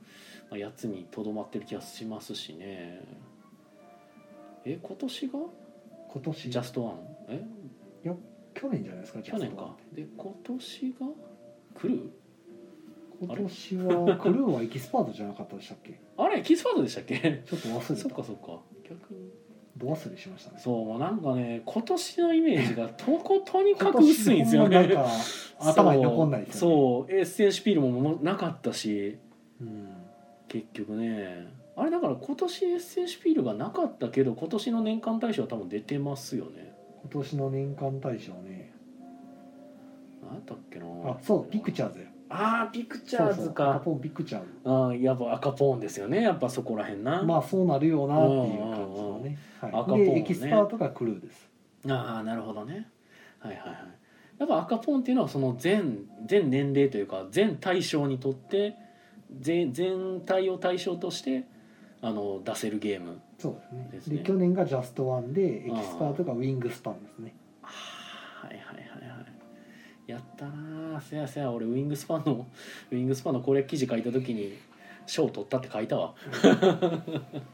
[0.57, 3.01] やつにとどまってる気がしますしね。
[4.65, 5.33] え今年が？
[6.13, 6.49] 今年？
[6.49, 6.95] ジャストワン？
[7.29, 7.45] え？
[8.55, 9.75] 去年じゃないですか去年か。
[9.93, 11.07] で今年が？
[11.75, 12.09] クルー？
[13.21, 15.99] 今年は クルーはエキスパートじゃなかったでしたっけ？
[16.17, 17.43] あれエキスパートでしたっけ？
[17.45, 18.59] ちょっと忘れそったかそっか。
[18.89, 19.29] 逆に。
[19.77, 20.59] ど忘れしましたね。
[20.59, 24.93] そうもうなんかね今年のイメージがとことにかく薄いんですよね。
[25.59, 26.75] 頭に残んないですよね。
[26.75, 29.17] そうエッセンシュピールももなかったし。
[29.61, 29.95] うん
[30.49, 31.47] 結局ね。
[31.77, 36.73] あれだから今年エッセンシュピールがなかったけど今年の年間大賞は多分出てますよね。
[37.03, 38.73] 今年の年間大賞ね。
[40.21, 40.85] 何やったっけな。
[41.05, 42.05] あそうピクチャーズや。
[42.31, 44.47] あーピクチャーズそうそう赤かポーンピクチャーズ。
[44.65, 46.21] あーやっぱ赤ポーンですよね。
[46.21, 50.05] やっぱそこらへんな、まあそうなるよなっていう感じのね、はい、赤ポーンね。
[50.05, 51.49] でエキスパートがクルーです。
[51.87, 52.89] ああなるほどね。
[53.39, 53.77] はいはいはい。
[54.37, 58.75] やっぱ赤ポンっていうのはその全全年齢というか全対象にとって
[59.37, 61.45] 全全体を対象として
[62.01, 63.89] あの出せるゲームそうですね。
[63.91, 64.17] ですね。
[64.17, 67.33] で去年がジャストワンでエキスパートがウィングスパンですね。
[67.61, 69.25] はいはいはいは
[70.07, 70.11] い。
[70.11, 71.01] やったなー。
[71.01, 72.47] せやせや俺ウィングスパンの
[72.91, 74.53] ウィングスパンの攻略記事書いた時に
[75.05, 76.15] 賞取ったって書いたわ。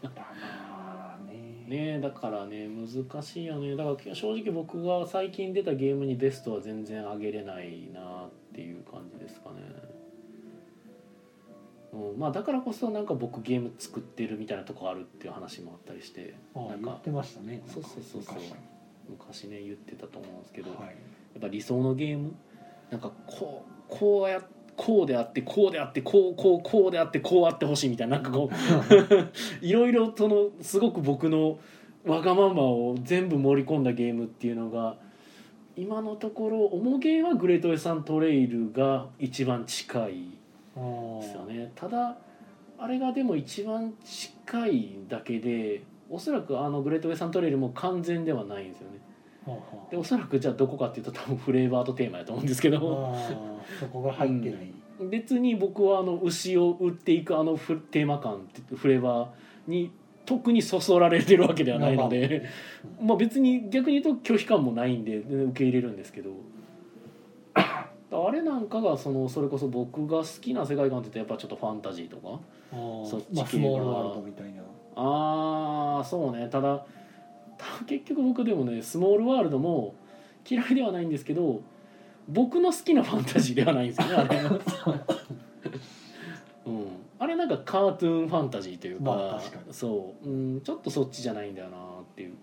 [0.03, 3.75] まあねねえだからね難しいよね。
[3.75, 9.55] だから正直僕が最近出たゲームにベストは全然上げれないなっていう感じですかね、
[11.95, 17.63] うん、まあだからこそなんか僕ゲーム作ってるみたいなとこあるっていう話もあったりしてなんか言ってましたね。
[17.67, 18.53] そうそうそうそう昔。
[19.07, 20.79] 昔ね言ってたと思うんですけど、はい。
[20.81, 20.93] や
[21.39, 22.33] っぱ理想のゲーム
[22.89, 24.41] なんかこうこうや
[24.75, 28.55] こうであってこうであってこうこうこうであってこうあってほしいみたいななんかこう
[29.65, 31.59] いろいろそのすごく僕の
[32.05, 34.97] わがままを全部盛り込んだゲームっていうのが
[35.75, 40.44] 今のところ重ゲーはグレートウェスタントレイルが一番近い
[40.75, 41.71] ですよね。
[41.75, 42.17] ただ
[42.77, 48.99] あれがでも一番近いだけでおそらくあのグレートウェスタントレイルも完全ではないんですよね。
[49.91, 53.15] でおそらくじゃあどこかっていうと多分フレーバーとテーマやと思うんですけど。
[53.79, 54.71] そこが入ってない、
[55.09, 59.91] 別に僕はあの牛を売っていくあのフテーマ感ってフレーバーに
[60.25, 62.43] 特にそそられてるわけではないので。
[63.01, 66.31] まあ別に逆に言うと拒否感もないんで受け入れるんですけど
[68.11, 72.39] あれなんかがそのそれこそ僕が好きな世界観って言うとやっぱちょっとファンタジーとか？
[72.71, 74.61] そっち系がまあスモールワールドみたいな。
[74.95, 76.47] ああそうね。
[76.49, 76.85] ただ
[77.57, 79.95] た結局僕でもねスモールワールドも
[80.49, 81.61] 嫌いではないんですけど
[82.27, 84.39] 僕の好きなファンタジーではないんですよね あれ、
[86.65, 86.87] うん、
[87.19, 89.73] あれなんかカートゥーンファンタジーというか,、まあ確かに。
[89.73, 91.79] そう、うん、ちょっとそっちじゃないんだよなっ
[92.15, 92.35] ていう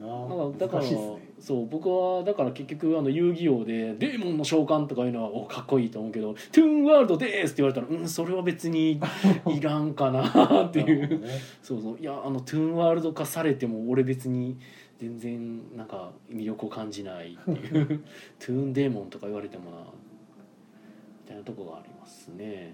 [0.00, 0.06] な。
[0.06, 1.26] るほなだから、ね。
[1.38, 9.00] そう僕はだから結局あの遊戯王で「デーモンの召喚」とかいうのはおかっこいいと思うけど「トゥーンワールドです」って言われたらうんそれは別に
[9.46, 11.20] いらんかなっていう。
[11.20, 11.28] ね。
[11.62, 11.98] そうそう。
[12.00, 14.56] いやあのトゥーンワールド化されても俺別に
[14.98, 17.86] 全然なんか魅力を感じないっていう。
[18.38, 22.72] トゥーンデーモンとか言われてもなみたいなとこがありますね。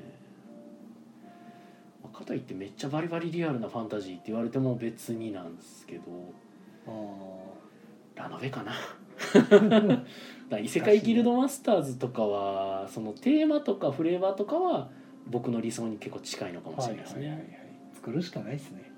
[2.03, 6.03] まあかといってめっちゃバリバリリアルなファンタジーって言われても別になんですけど。
[6.03, 6.42] あ
[8.15, 8.73] ラノベかな。
[10.61, 14.91] 異世界ギルドマスターズとかはそのテーマとかフレーバーとかは
[15.27, 17.29] 僕の理想に結構近いのかあもしれないですね。
[17.29, 17.53] はいはいはい。
[17.53, 17.73] はい
[18.03, 18.91] 作るしかないですね。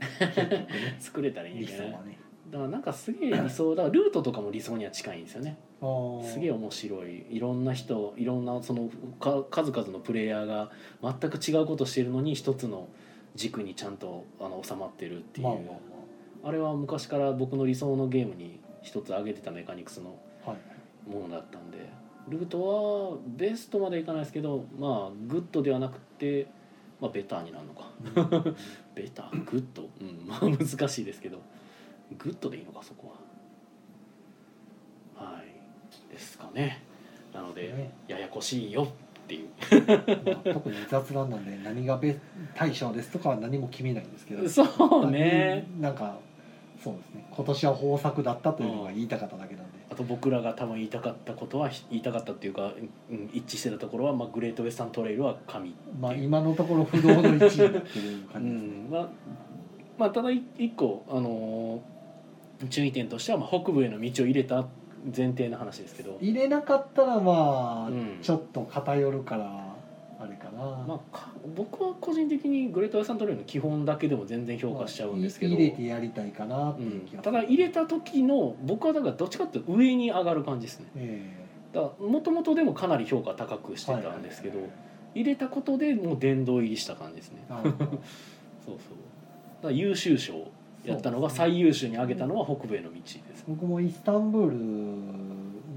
[0.98, 2.18] 作れたらいいん理だよね想はね
[2.50, 3.82] だからなんかすげえ理想だ。
[3.82, 5.58] からルートとかも理想には近いんですよね。
[6.22, 7.26] すげえ面白い。
[7.28, 8.88] いろんな人いろんなその
[9.20, 10.70] か数々のプレイヤーが
[11.02, 12.88] 全く違うことしてるのに一つの
[13.34, 15.97] 軸にちゃんとあの収まってるっていう、まあまあ
[16.52, 20.18] れは昔から僕の理想のゲームに一つ挙げてたメカニクスの
[21.06, 21.78] ものだったんで
[22.28, 26.46] ルートはベストまでいかないですけどまあグッドではなくて、
[27.00, 27.90] まあ、ベターになるのか。
[28.94, 29.88] ベターグッド？
[30.00, 31.40] うんまあ難しいですけど
[32.18, 33.14] グッドでいいのかそこ
[35.16, 35.24] は。
[35.26, 36.12] はい。
[36.12, 36.82] ですかね。
[37.32, 37.92] なので、ね。
[38.08, 38.86] ややこしいよっ
[39.26, 39.48] ていう。
[40.24, 42.18] まあ特に雑談なんで何がベ
[42.54, 44.48] 大賞ですとかは何も決めないんですけど。
[44.48, 45.66] そうね。
[45.80, 46.18] なんか
[46.82, 47.26] そうですね。
[47.30, 52.72] 今年は豊作だったというのが言いたかっただけなんで、あと僕らが多分言いたかったことは言いたかったっていうか、
[53.10, 59.08] うん、一致してたところは、まあ、グレートウェスタントレイルは神まあ今のところ不動の1位ってるう感じですね、んまあ、
[59.98, 61.98] まあただい一個、あのー
[62.70, 64.66] 注意点としては、まあ、北部への道を入れた
[65.16, 68.18] 前提の話ですけど、入れなかったらまあ、うん。
[68.20, 69.67] ちょっと偏るから
[70.58, 81.36] まあ、か僕は個人的にグレートウェスタントレイルの基本だけでも全然評価しちゃうんですけど、入れてやりたいかなってうんいう気が、ただ入れた時の僕はだからどっちかっていうと上に上がる感じですね。
[82.00, 84.58] もともとでもかなり評価高くしてたんですけど、
[85.14, 87.44] 入れたことでもう殿堂入りした感じですね。
[87.50, 87.70] そう
[88.66, 89.62] そう。
[89.62, 90.48] だ優秀賞
[90.84, 94.56] やったのが最優秀に上げたのは北部への道です、僕もイスタンブール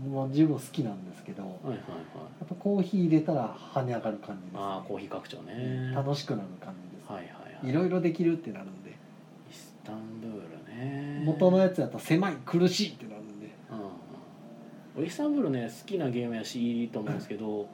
[0.10, 1.11] も十分好きなんで。
[1.11, 1.78] すけどはいはいはい。
[1.78, 5.92] やっぱコーヒー入れたら跳ね上がる感じです、ね、ああコーヒー拡張ね。
[5.96, 7.32] 楽しくなる感じです、はいはい
[7.64, 7.70] はい。
[7.70, 8.92] いろいろできるってなるんで。
[8.92, 10.42] イスタンブール
[10.76, 11.24] ね。
[11.26, 13.50] 元のやつだと狭い苦しいってなるんで。
[13.72, 15.08] うんうん。
[15.08, 17.68] イスタンブールね好きなゲームやしいいと思うんですけども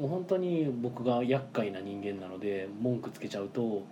[0.00, 3.82] う本当に僕が厄介な人間なので文句つけちゃうと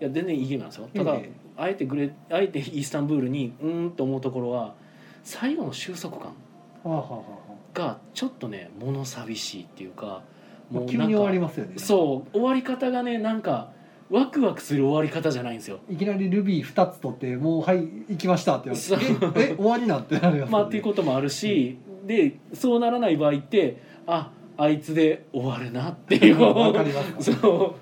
[0.00, 0.88] いや全然いいゲームなんですよ。
[0.94, 4.74] ただ、ええあえてグレあえてイスタンブールにうーんと思うところは
[5.22, 6.28] 最後の収束感。
[6.28, 6.32] は
[6.84, 7.20] あはあはあは
[7.74, 11.74] がちょっとね物寂しいっていうかあまあ急に終わりますよね。
[11.76, 13.72] そう終わり方がねなんか
[14.10, 15.80] ワクワクする終わり方じゃないんですよ。
[15.88, 26.40] いきなりルビー2つ取ってもうはい行きましたって言われてええ終わりなんてなるやつ、まあっていうこともあるし、でそうならない場合ってああいつで終わるなっていう。
[26.42, 27.76] わかりますか そ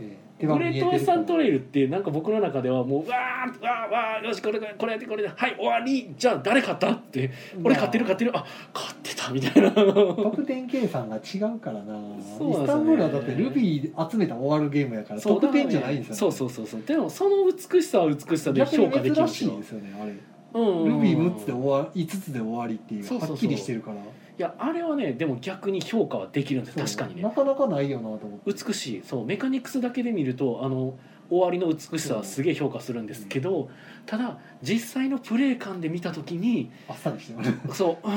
[0.00, 0.02] う
[0.46, 7.32] グレートウェスタントレイルってなんか僕の中ではもうわーわーわーよしこれこれこれやってこれではい終わりじゃあ誰勝ったって
[7.62, 20.14] 俺勝ってる勝ってるあ勝ってたみたいな得点計算が違うからなそうなんですねイスタンブールはだってルビー集めた終わるゲームやから得点じゃないんですよ、ね、そうそうそうそうでもその美しさは美しさで評価できるしいですよねあれ
[20.54, 23.96] うんルビー6つで終わ5つで終わりっていうそうそうそうはっきりしてるから
[24.38, 27.22] いやあれはねでも逆に評価はできるんです確かにね。
[27.22, 28.52] なかなかないよなと思って。
[28.52, 29.02] 美しい。
[29.04, 30.96] そうメカニクスだけで見るとあの
[31.28, 33.68] 終わりの美しさはすげえ評価するんですけど
[34.06, 37.78] ただ実際のプレイ感で見た時にあっさりしてます。
[37.78, 38.08] そう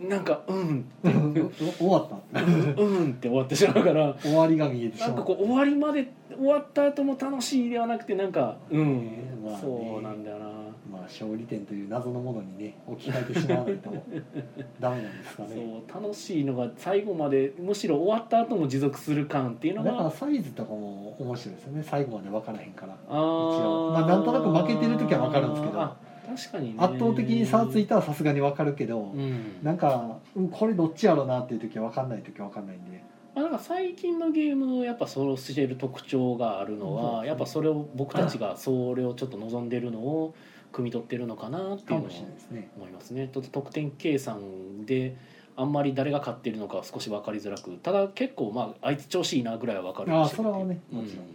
[0.00, 0.08] うん。
[0.08, 0.84] なんかうん
[1.78, 2.40] 終わった。
[2.42, 5.08] うんって終わってしまうから終わりが見えてしまう。
[5.10, 9.12] なんかこう終わりまで終わった後も楽しいではなくてなんかうん、ね
[9.44, 9.58] まあね。
[9.62, 10.44] そうなんだよな。
[10.44, 10.65] まあ
[11.06, 13.90] 勝利点という謎のものにね置き換えてしまわないと
[14.78, 15.82] ダメなんですかね。
[15.88, 21.82] そう楽しいのが最後までむしろ終わった後も持続する感っていうのだからがサイズとかも面白いですよね。
[21.82, 22.96] 最後まで分からへんから。
[23.08, 23.90] あー。
[23.92, 25.80] まあなんとなく負けてる時は分かるんですけど。
[25.80, 25.96] あ
[26.26, 26.74] 確かにね。
[26.78, 29.62] 圧倒的に差ついたらさすがに分かるけど、うん。
[29.62, 33.02] なんかうんこれどっちやろうなっていう時は分かんない時は分かんないんで。
[33.34, 37.26] まあ、なんか最近のゲームのやっぱそうしてる特徴があるのは、うん。
[37.26, 40.34] やっぱそれを僕たちがそれをちょっと望んでるのを
[40.76, 42.70] 汲み取ってるのかなっていうのをかもしれないですね。
[42.76, 43.30] 思いますね。
[43.32, 45.16] ちょっと得点計算で
[45.56, 51.26] あんまり誰が勝ってるのかは少し分かりづらくただ結構まああいつ調子いいなぐらいは分かるあそれはねもちろん、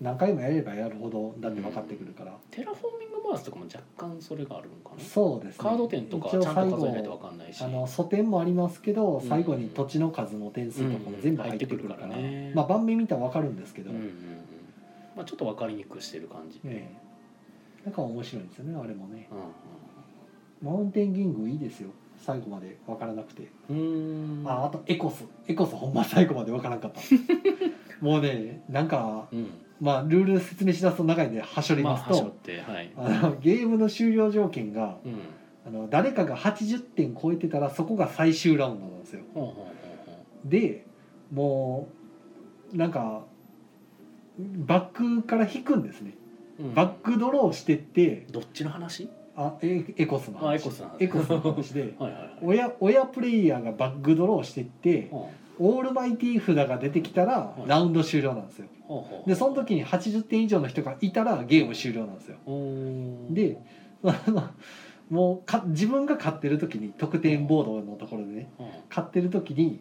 [0.00, 5.02] 何回もやればやるほどだって分かってくるから、テラフォーミングマースとかも若干それがあるのかな。
[5.02, 5.62] そうですね。
[5.62, 7.64] カード点とかちゃんと数えないと分かんないし。
[7.64, 9.28] あの素点もありますけどうん。
[9.28, 12.52] 最後に土地の数の点数とかも全部入ってくるから,、ね。
[12.54, 14.10] まあ盤面見たら分かるんですけど、うんうんうん。
[15.16, 17.11] まあ、ちょっと分かりにくくしてる感じで、ねえ
[17.84, 19.28] なんか面白いんですよねあれもね。
[19.30, 19.38] うん
[20.62, 21.90] マウンテンキングいいですよ
[22.24, 24.44] 最後まで分からなくて、うん。
[24.46, 25.24] ああとエコス。
[25.48, 27.00] エコスほんま最後まで分からんかった。
[28.00, 29.48] もうねなんかうん。
[29.80, 32.92] まあルール説明しだすと長いんではしょりまあますと、端折ってはい。
[32.96, 35.16] あのゲームの終了条件がうん。
[35.66, 39.22] あの誰かが80点超えてたらそこが最終ラウンドなんですよ。
[40.44, 40.86] で
[41.32, 41.88] も
[42.72, 43.24] うなんか
[44.38, 46.14] バックから引くんですね、
[46.74, 49.08] バックドローしてってどっちの話？
[49.34, 50.96] あエエコスのエコスの話。
[51.00, 52.38] エコスの話で はいはいはい。
[52.42, 58.66] 親親プレイヤーがバックドローしてってほオールマイティー札が出てきたらはいラウンド終了なんですよ。
[59.26, 62.36] でその時に80点以上の人がいたらゲーム終了なんですよ。
[62.46, 62.54] うー
[63.30, 63.34] ん。
[63.34, 63.56] で
[65.10, 68.66] もうか自分が勝ってる時に得点ボードのところでねうん。
[68.88, 69.80] 勝ってる時に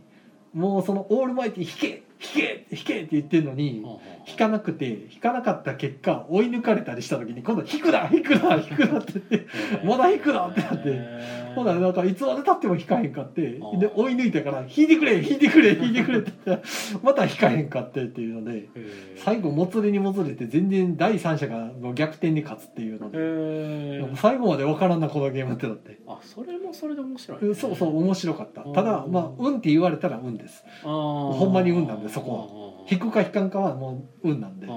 [0.53, 3.84] もうそのオールマイティー引け引け引けって言ってるのに
[4.28, 9.47] 引かなくて引かなかった結果追い抜かれたりした時に今度引くな引くな引くなって言って
[9.84, 16.69] まだ引くなってなってほんならなんかいつまでたっても引かへんかってで追い抜いたから引いてくれ引いてくれ引いてくれって言ったら
[17.01, 18.69] また引かへんかってっていうので
[19.17, 25.99] 最後もつれにもつれて全然第三者がの逆転に勝つっていうので最後まで分からんなこのゲームってなって。
[26.07, 27.55] あそれもそれで面白いね。
[27.55, 28.63] そうそう面白かった。
[28.63, 30.63] うんただまあ運って言われたら運です。
[30.84, 32.39] ほんまに運なんでそこは。
[32.45, 34.68] は引くか引かんかはもう運なんで。
[34.68, 34.74] ま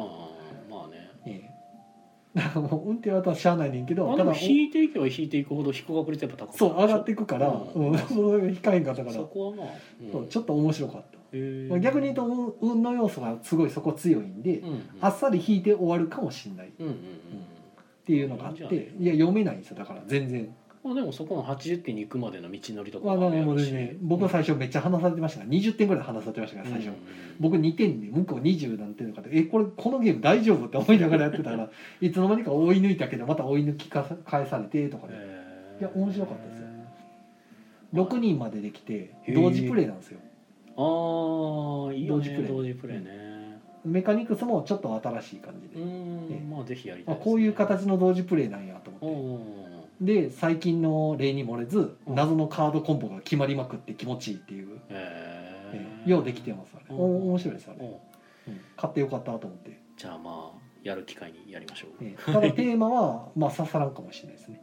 [0.70, 1.10] あね。
[1.26, 1.50] え
[2.34, 2.38] え。
[2.38, 7.90] だからもう運って言われたらしゃあないねんけどただ引いていけば引いていくほど引く確率やっぱ高くそう上がっていくからうん。
[7.90, 7.98] うん。
[7.98, 9.14] それが引かへんかったから。
[9.16, 9.66] そこはまあ、
[10.02, 10.12] うん。
[10.12, 11.18] そうちょっと面白かった。
[11.80, 14.82] 逆に言うと運運の要素がすごいそこ強いんでうんうん。
[15.00, 16.68] あっさり引いて終わるかもしれない。
[16.68, 16.98] っうんうんうん。
[18.06, 19.76] ていうのがあっていや読めないんですよ。
[19.76, 20.54] だから全然
[20.84, 26.88] まあでもそこの80点に行くまでの道のりとかまあう僕は最初めっちゃ話されてましたから20点ぐらい話されてましたから最初。
[26.88, 26.94] うん
[27.40, 31.68] 僕2点で向こう20何点とかでえこれこのゲーム大丈夫って思いながらやってたら
[32.00, 35.14] いつの間にか追い抜いたけどまた追い抜きか返されてとかで
[35.80, 36.66] いや面白かったですよ。
[37.94, 40.20] 6人までできて同時プレイなんですよ。
[40.76, 42.98] ああいいよね同時プレイ。
[42.98, 43.34] ね。
[43.84, 47.20] メカニクスもちょっと新しい感じうで、えんまあぜひやりたいね。
[47.22, 49.70] こういう形の同時プレイなんやとお思って。
[49.70, 52.14] おで最近の例に漏れずうん。
[52.14, 56.10] 謎のカードコンボが決まりまくって気持ちいいっていう、へええ。
[56.10, 56.94] ようできてますあれ。
[56.94, 58.00] 面白いですあれ、お
[58.48, 58.60] うん。
[58.76, 61.90] 買ってよかったと思って、じゃあまあやる機会にやりましょう。
[62.02, 64.60] えただテーマは まあ刺さらんかもしれないですね。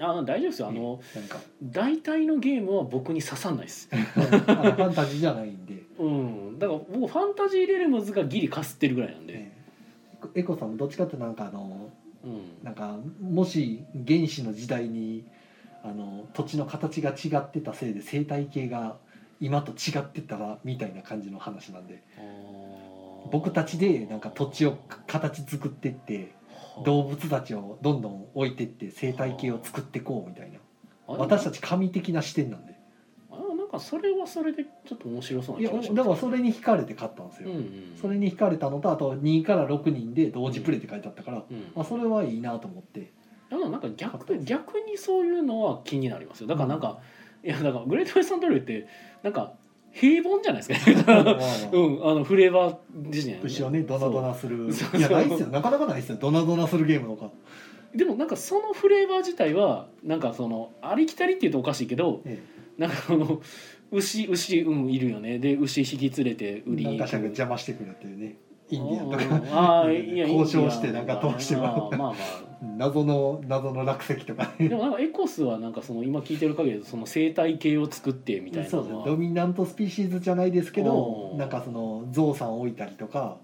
[0.00, 0.68] あ大丈夫ですよ。
[0.68, 1.38] あのなんか。
[1.62, 3.88] 大体のゲームは僕に刺さんないです。
[3.94, 6.58] ファンタジーじゃないんで、うん。
[6.58, 9.52] だから僕ファンタジーレレムズがギリかすってるぐらいなんで、え
[10.34, 11.90] エコさんもどっちかってなんかあの
[12.24, 12.64] うん。
[12.64, 15.24] なんかもし原始の時代に
[15.82, 18.96] あの土地の形が違ってたせいで生態系が
[19.40, 22.02] 今と違ってたらみたいな感じの話なんで。
[23.30, 26.34] 僕たちでなんか土地を形作ってって
[26.84, 30.58] 動物たちをどんどん置いてって生態系を作ってこうみたいな。
[31.08, 32.71] あ私たち神的な視点なんで
[33.72, 35.96] かかそれはそれでちょっと面白そういやな気がします。
[35.96, 41.72] だからそれに惹かれて買ったんですよ、うんうんそれに惹かれたのとあと2から6人で同時プレイって書いてあったから、うん。
[41.80, 43.12] あそれはいいなと思って。
[43.50, 46.46] だからなんか逆逆にそういうのは気になりますよ。
[46.46, 46.98] だからなんか、
[47.44, 48.86] いやだからグレートウェスタントレイルって
[49.22, 49.54] なんか
[49.92, 51.14] 平凡じゃないですか。
[51.14, 51.36] まあまあ
[51.72, 52.76] うんあのフレーバー
[53.08, 54.68] 自身後ろねドナドナする。
[54.96, 55.48] いやないっすよ。
[55.48, 56.18] なかなかないっすよ。
[56.20, 57.30] ドナドナするゲームとか、
[57.94, 62.42] でもなんかそのフレーバー自体はなんかそのありきたりっていうとおかしいけどえ
[62.82, 63.40] なんかその
[63.90, 65.38] 牛牛うんいるよね。
[65.38, 66.98] で牛引き連れてえ、売りに。
[66.98, 68.36] 行が邪魔してくるっていうね。
[68.70, 69.82] インディアンとか。
[69.82, 71.62] あーいや 交渉してなんか通しても。
[71.62, 72.16] らうあーまあまあ。
[72.78, 74.68] 謎の謎の落石とかね。
[74.70, 83.38] でもなんかエコスはなんかその今聞いてる限りでその生態系を作ってみたいなそうドミナントスピーシーズじゃないですけどなんかそのゾウさんを置いたりとか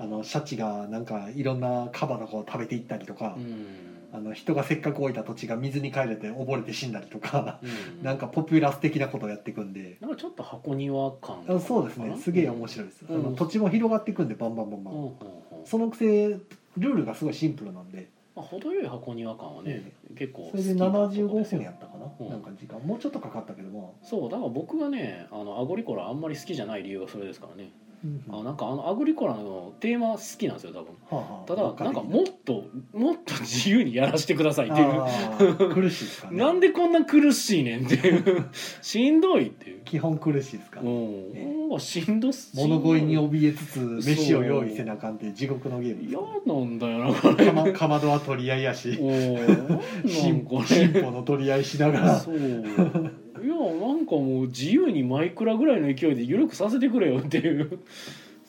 [0.00, 8.02] あのシャチがなんかいろんなカバとかを食べていったりとか、うんあの人がせっかく置いた土地が水に帰れて溺れて死んだりとか、うん。
[8.02, 11.44] なんかポピュラス的なことをやっていくんで、なんかちょっと箱庭感。
[11.48, 12.16] あそうですね。
[12.16, 13.16] すげえ面い、白いです、うん。
[13.16, 15.12] あの土地も広がっていくんでバンバンバンバン、うんうんうん。
[15.64, 18.08] そのくせルールがすごいシンプルなんで。
[18.34, 21.58] まあ、程よい箱庭感はね、結構それで好きなとこ75ですよ。
[21.58, 22.78] 分やったかな、うんなんか時間。
[22.78, 27.72] もうちょっとかかったけども、そうだから僕がねあのアゴリコラあんまり好きじゃない理由がそれですからね、
[28.04, 30.84] うんあなんかあのアゴリコラのテーマ好きなんですよ多分。
[30.84, 35.74] はあはあただなんかもっともっと自由にやらせてくださいっていう。
[35.74, 36.38] 苦しいですかね。
[36.38, 38.48] なんでこんな苦しいねんっていう。
[38.82, 39.80] しんどいっていう。
[39.84, 41.32] 基本苦しいですか、うん。
[41.32, 47.46] ねなんかしんどす物乞いに怯えつつ飯を用意せなあかんっていう地獄のゲーム嫌なんだよなこれ。
[47.46, 48.94] かまかまどは取り合いやし。
[50.06, 50.62] 進歩
[51.10, 52.20] の取り合いしながら。
[52.20, 52.36] そう
[53.42, 57.78] いやなんかもう自由にマイクラぐらいの勢いで緩くさせてくれよっていう。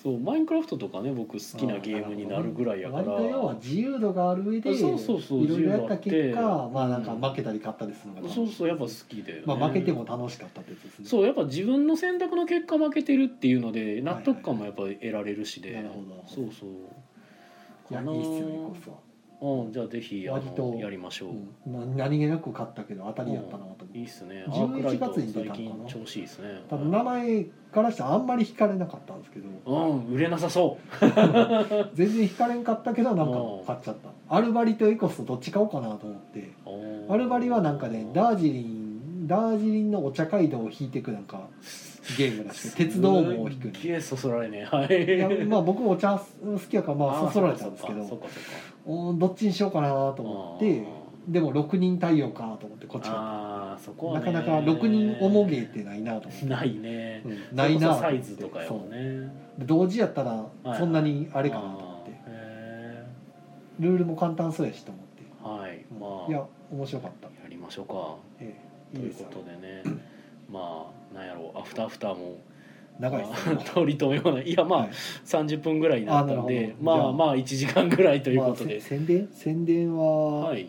[0.02, 3.04] そうマインクラフトとかね僕好きなゲームになるぐらいやから。
[3.04, 11.06] 割と要は自由度がある上でそうそうそういろいろやった結果まあなんか負けたり勝ったりするのがそうそうやっぱ好きで、ね、まあ負けても楽しかったってやつですね。
[11.06, 16.24] そうやっぱ自分の選択の結果負けてるっていうので納得感もやっぱ得られるしで、なるほど。
[16.26, 16.70] そうそう。
[17.92, 18.96] いやいいっすよねコスは
[19.42, 23.98] うんじゃあぜひあ割とのやりましょう、うんな何気なく買ったけど当たりやったなと思って。
[23.98, 24.44] いいっすね。
[24.48, 25.86] ア11ークライト月に出た最のかな。
[25.86, 26.62] 近調子いいですね。
[26.70, 29.48] 多分名前からしてあんまり惹かれなかったんですけど。
[29.66, 30.78] うん売れなさそ
[31.94, 33.66] 全然惹かれんかったけどなんかうん。
[33.66, 34.36] 買っちゃった。
[34.36, 36.52] アルバリとエコスとどっち買おうかなと思って。
[36.66, 41.48] うアルバリはなんかねダージリンダージリンのお茶街道を引いていくなんか
[42.18, 44.66] ゲームらしくて鉄道網を引くすげえそそられね。
[44.66, 45.06] はい。
[45.06, 48.08] いやまあ僕お茶好きやからまあそそられたんですけど。
[48.08, 48.50] そっかそっか
[48.86, 50.84] おどっちにしようかなと思って
[51.28, 57.22] でも6人対応かと思ってこっちあーそこはなかなか6人重げってないなと思って、ないね。
[57.26, 59.32] うんないなサイズとかやもんね。
[59.60, 60.32] 同時やったら
[60.64, 63.06] はいそんなにあれかなと思って、へ
[63.80, 66.32] ルールも簡単そうやしと思って、ーはいまあ。
[66.32, 68.16] いや面白かった、やりましょうか。
[68.40, 68.56] え
[68.94, 69.84] え、ということでね。
[70.52, 71.60] まあなんやろう。
[71.60, 72.38] アフターアフターも
[73.00, 73.26] 長い
[73.74, 74.50] 通りとめもない。
[74.50, 74.90] いやまあ、はい。
[75.26, 78.76] 30分ぐらいになったんでまあまあ1時間ぐらいということで。
[78.76, 80.68] まあ、せ宣伝宣伝は、はい。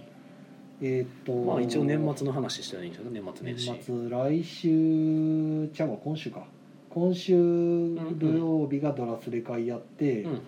[0.82, 3.70] えーっとまあ一応年末の話したらいいんじゃない年末年始。
[3.72, 6.44] 年末来週ちゃうわ今週か。
[6.88, 10.40] 今週土曜日がドラスレ会やって、うんうん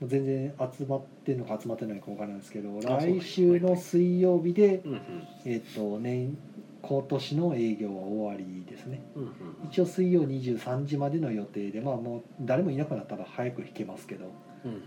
[0.00, 5.00] 全然集まってんのか集まってないのか分からないんですけど来週の水曜日で、うんうん。
[5.44, 6.38] えーっと年
[6.82, 9.02] 今年の営業は終わりですね。
[9.14, 9.30] うんうん
[9.70, 14.26] 一応水曜23時までの予定でまあもう誰もいなくなったら早く弾けますけど。
[14.64, 14.80] うんうん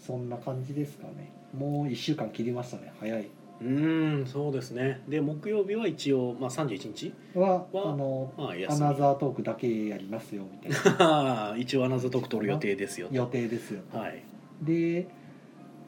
[0.00, 1.30] そんな感じですかね。
[1.56, 3.28] もう1週間切りましたね早い。
[3.60, 5.02] うんそうですね。
[5.06, 8.80] で木曜日は一応、まあ、31日はあはのアまあ休み。
[8.80, 11.54] ナザートークだけやりますよみたいな。
[11.60, 13.14] 一応アナザートーク取る予定ですよと。
[13.14, 14.22] 予定ですよはい。
[14.62, 15.06] で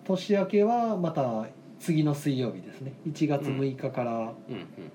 [0.05, 1.47] 年明けはまた
[1.83, 2.93] 次の水曜日ですね。
[3.09, 4.33] 1月6日から、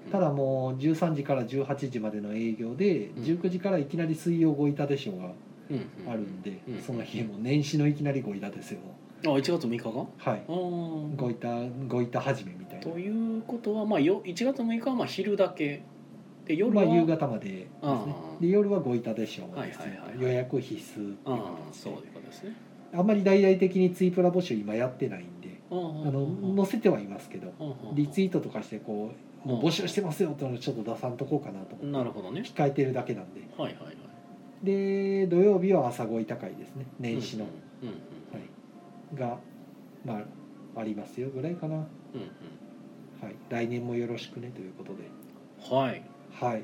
[0.09, 3.23] ただもう13時から18時までの営業でうん。
[3.23, 5.31] 19時からいきなり水曜ごいたでしょうが
[5.69, 8.79] うんあるんで、うんその日も年始のいきなりごいたですよ。
[9.25, 10.43] あ1月6日がはい。
[11.17, 11.49] ごいた
[11.89, 12.83] ごいた始めみたいな。
[12.83, 15.83] ということは、まあ、よ1月6日はまあ昼だけ。
[16.45, 18.15] で夜は、まあ夕方までですね。
[18.39, 20.21] で夜はごいたでしょうですはいはいはいはい。
[20.21, 21.35] 予約必須っていうああ
[21.73, 22.53] 形でそういうことですね。
[22.93, 25.36] あんまり大々的にツイプラ募集今やってないんで
[25.69, 27.53] ああの載せてはいますけど
[27.93, 29.11] リツイートとかしてこ
[29.45, 32.41] うもう募集してますよってのをちょっと出さんとこうかなとなるほどね。
[32.41, 33.41] 控えてるだけなんで。
[33.57, 33.95] はいはいはい。
[34.63, 36.85] で土曜日は朝ごい高いですね。
[36.99, 37.45] 年始の、
[37.83, 37.95] うんうん
[39.25, 39.39] はい、が
[40.05, 40.19] ま
[40.75, 41.85] あありますよぐらいかな、は
[43.23, 43.29] うん。
[43.29, 45.03] い、来年もよろしくねということで。
[45.71, 46.03] うんはい。
[46.31, 46.63] はい。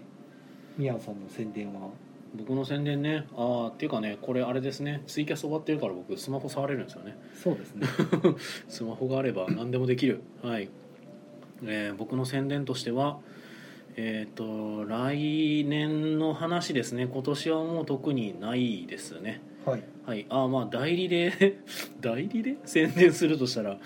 [0.78, 1.90] 宮尾さんの宣伝は？
[2.36, 3.26] 僕の宣伝ね。
[3.36, 5.04] ああっていうかねこれあれですね。
[5.08, 7.18] ツイキャス終わってるから僕スマホ触れるんですよね。
[7.36, 7.88] そうですね。
[8.68, 10.22] スマホがあれば何でもできる。
[10.42, 10.70] はい、
[11.64, 13.20] えー僕の宣伝としては
[13.96, 17.08] えっ、と来年の話ですね。
[17.08, 19.42] 今年はもう特にないですね。
[19.66, 19.84] はい。
[20.06, 20.26] はい。
[20.30, 21.60] あまあ代理で
[22.02, 22.58] 代理で？
[22.66, 23.78] 宣伝するとしたら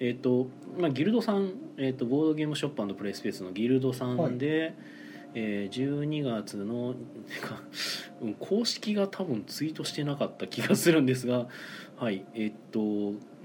[0.00, 4.74] えっ、と、まあ、ギルドさん、えー、とボードゲームショッププレイスペースのギルドさんで、
[5.34, 6.94] えー12月の
[8.40, 11.46] 公式が多分ツイートしてなかった気がするんですが
[11.96, 12.80] はいえっ、と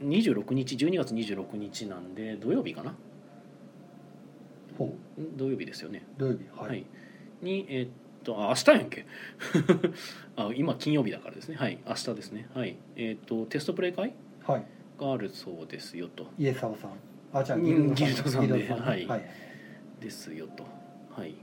[0.04, 2.96] 26日12月26日なんで土曜日かな？
[4.78, 5.38] ほん？
[5.38, 6.04] 土曜日ですよね。
[6.18, 6.80] う土曜日ははい。
[6.80, 6.86] い、
[7.42, 7.88] にえっ
[8.24, 9.06] とあ明日やんけ？
[10.36, 11.56] あ今金曜日だからですね。
[11.56, 12.48] はい明日ですね。
[12.54, 12.76] はい。
[12.96, 14.14] えっとテストプレイ会？
[14.44, 14.64] はい。
[15.00, 16.28] があるそうですよと。
[16.38, 16.92] 家沢さん。
[17.34, 18.48] あじゃあうんギルドさん。
[18.48, 18.54] で。
[18.72, 19.06] はい。
[19.06, 19.22] はい。
[20.00, 20.64] ですよと。
[21.12, 21.36] はい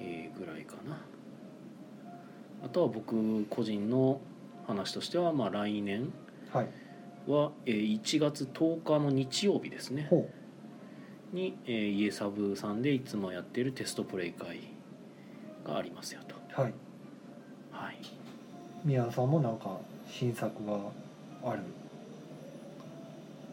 [0.00, 1.00] えーぐらいかな。
[2.64, 4.20] あとは僕個人の
[4.66, 6.12] 話としてはまあ来年
[7.26, 10.06] はえー1月10日の日曜日ですね。
[10.10, 10.28] ほ
[11.32, 14.60] に、えー、イエサブさんでいつもやっているテストプレイ会
[15.64, 16.34] がありますよと。
[16.36, 16.74] うはい。
[17.72, 17.96] はい。
[18.84, 19.78] 宮野さんもなんか
[20.08, 20.78] 新作が
[21.44, 21.60] ある？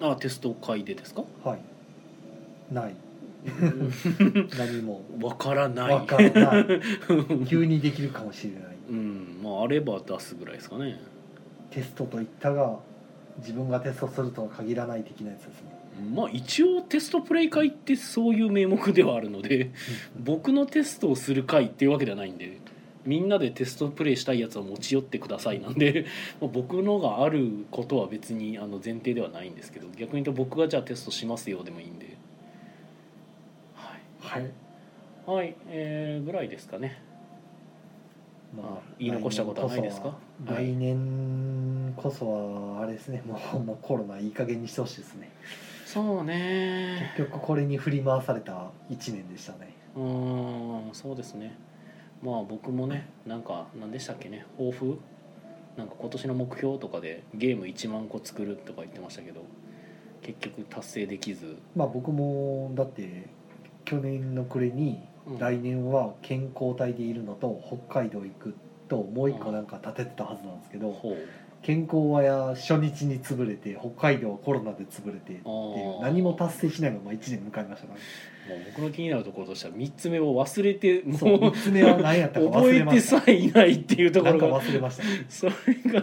[0.02, 1.24] あテスト会でですか？
[1.44, 1.60] はい。
[2.74, 2.96] ない
[4.58, 5.92] 何もわからない。
[5.92, 6.82] わからない。
[7.48, 8.62] 急にできるかもしれない。
[8.90, 9.40] うん。
[9.44, 11.00] まああれば出すぐらいですかね。
[11.72, 12.80] テストといったが
[13.40, 15.84] 自分がテストするとは限らない的なやつですね。
[16.14, 19.72] まあ一応テストプレイ会ってそういう名目ではあるので
[20.20, 22.58] 僕のテストをする会っていうわけではないんで
[23.06, 26.06] みんなでテストプレイしたいやつは持ち寄ってくださいなんで
[26.42, 32.13] まあ僕のがあることは別にあの前提ではないんですけど逆に言うと僕がじゃあテストしますよでもいいんで
[34.34, 34.52] はいはい
[35.26, 37.02] はい、えーぐらいですかね。
[38.56, 40.08] まあ言い残したことはないですか？
[40.10, 40.16] は
[40.60, 42.30] い来年こそ
[42.76, 45.30] はあれですねもう もうコロナいい加減にしてほしいですね
[45.86, 47.14] そうね。
[47.18, 51.56] 結局これに振り回された1年でしたねうーん、そうですね。
[52.22, 54.98] まあ僕もね、なんか何でしたっけね、抱負？
[55.78, 59.42] なんか今年の目標とかでゲーム1万個作るとか言ってましたけど
[60.22, 63.28] 結局達成できず、まあ僕もだって
[63.86, 65.40] 去年の暮れにうん。
[65.40, 68.56] 来年は健康体でいるのと北海道行く
[68.90, 70.96] ともう一個なんか立ててたはずなんですけど
[71.62, 78.00] 健康はや初日に潰れて北海道はコロナで潰れてっていう何も達成しないまま1年迎えましたから。
[78.00, 78.06] ね
[78.50, 83.20] もう僕の気になるところとしては3つ目を忘れてもそうう3つ目は何やったか忘覚えてれました。
[83.22, 84.60] さえいないっていうところが。
[84.60, 85.04] 忘れました。
[85.30, 85.54] それ
[85.94, 86.02] が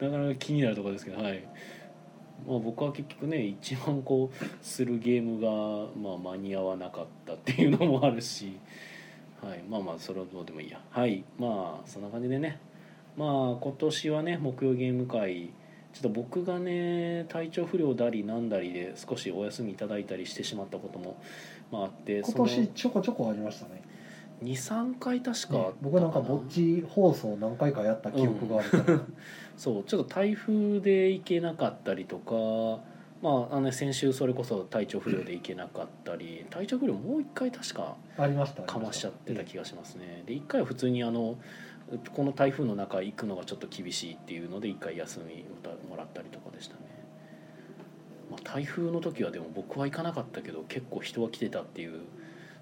[0.00, 1.42] なかなか気になるところですけどはい、
[2.46, 4.30] まあ、僕は結局ね1万個
[4.62, 8.58] するゲームが、まあ、間に合わなかったっていうのもあるし、
[9.42, 10.80] はい、まあまあそれはどうでもいいや。
[10.90, 12.58] はいまあそんな感じでね。
[13.16, 13.28] まあ
[13.60, 15.50] 今年はね木曜ゲーム会
[15.92, 21.16] ちょっと僕がね体調不良だりなんだりで少しお休みいただいたりしてしまったことも、
[21.72, 23.82] まあ、あって今年ちょこちょこありましたね。
[24.42, 29.00] 23回確かね僕なんかぼっち放送何回かやった記憶があるから、
[29.56, 32.82] そうちょっと台風で行けなかったりとか、
[33.22, 40.22] まあ、あのね先週それこそ体調不良で行けなかったり体調不良もう一回確かありましたかましちゃってた気がしますね。
[40.26, 41.38] で一回は普通にあの
[42.12, 45.44] この台風の中行くのがちょっと厳しいっていうので一回休み
[45.88, 46.80] もらったりとかでしたね、
[48.28, 52.00] まあ、台風の時はでも僕は行かなかったけど結構人は来てたっていう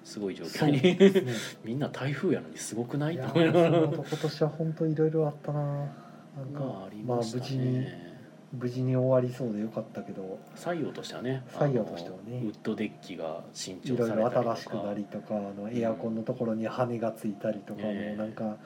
[0.04, 0.66] すごい状況。
[0.66, 1.24] にね。
[1.64, 3.16] みんな台風やのにすごくない？
[3.16, 6.03] と思いながらー今年は本当いろいろあったな
[6.36, 8.14] なんかまあ無事にね。
[8.56, 10.38] 無事に終わりそうでよかったけど。
[10.54, 12.40] 採用としてはね採用としてはね。
[12.44, 18.56] ウッドデッキが新いろいろ調されたりと新しくなかりとかあのエアコンのところに羽がついたりとかもええなんか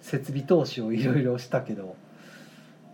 [0.00, 1.96] 設備投資をいろいろしたけど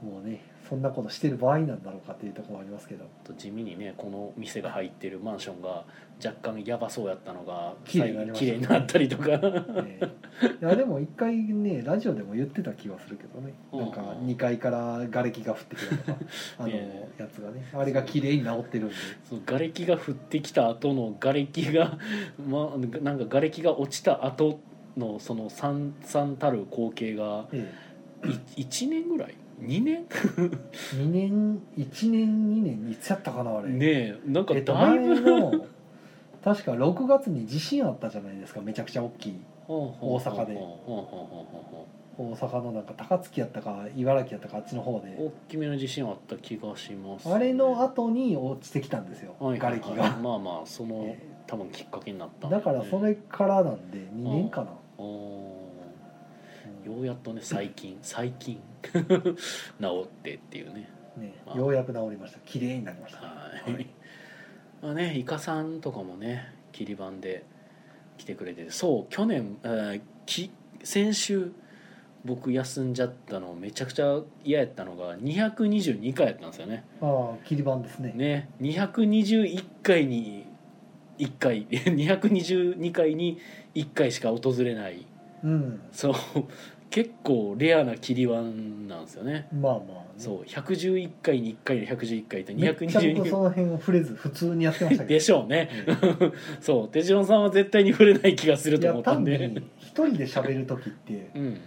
[0.03, 0.41] もうね
[0.73, 3.05] そんなことしてる場合なんだろうかっていうところもありますけど。
[3.25, 5.85] と地味にねこの店が入ってるマンションが
[6.25, 8.79] 若干やばそうやったのが綺麗になりましたね。
[8.79, 9.25] ったりとか。
[9.29, 10.47] ええ。
[10.47, 13.53] いやでも一回ねラジオでも言ってた気はするけどね。
[13.71, 16.19] なんかうん2階から瓦礫が降ってきたとか
[16.61, 17.69] あのえやつがね。
[17.75, 18.95] あれが綺麗に治ってるんで。
[19.29, 21.99] その瓦礫が降ってきた後の瓦礫が、
[22.49, 24.59] まあ、なんか瓦礫が落ちた後
[24.97, 27.71] のその惨々たる光景がえ
[28.57, 30.07] い1年ぐらい2年？
[30.11, 33.69] え2年？1年2年いつやったかなあれ。
[33.71, 35.67] ねえなんかえっと前ぶ、の
[36.43, 39.41] 確か6月に地震あったじゃないですかめちゃくちゃ大きい。
[39.69, 40.55] 大阪で。
[42.19, 45.17] 大阪のなんか高槻やったか茨城やったかあっちの方で。
[45.19, 49.81] 大きめの地震はあった気がします、あれの後に落ちてきたんですよはいはいはい。
[49.81, 50.17] 瓦礫が。
[50.19, 54.73] まあまあそのえ多分きっかけになったんだからそれからなんで2年かな。
[54.99, 55.57] おー。
[55.57, 55.62] うん
[56.85, 58.61] ようやっとね最近最近
[58.93, 60.89] 治ってっていうね。
[61.17, 61.57] ねあ。
[61.57, 62.41] ようやく治りました。
[62.41, 63.21] 綺麗になりました。
[63.21, 63.87] はい、はい
[64.83, 67.45] まあねイカさんとかもね切り板で
[68.19, 68.71] 来てくれてて。
[68.71, 70.51] そう去年、えーき
[70.85, 71.53] 先週
[72.25, 76.85] 僕休んじゃったのめちゃくちゃ嫌やったのが222回やったんですよね。
[77.01, 78.13] ああ切り板ですね。
[78.15, 80.47] ね221回 に
[81.19, 83.39] 1回222回に
[83.75, 85.07] 1回しか訪れない
[85.45, 85.81] うん。
[85.93, 86.15] そう。
[86.91, 89.49] 結構レアな切り板なんですよね。
[89.51, 90.43] まあまあ、ね、そう。
[90.43, 95.15] 111回に1回で111回とめっちゃ僕222その辺を触れず普通にやってましたけど。
[95.15, 95.71] でしょうね。
[95.87, 95.97] え
[96.61, 96.89] そう。
[96.89, 99.51] 手順さんは絶対に触れない気がすると思ったんで。
[99.79, 101.59] 一人で喋る時ってうん。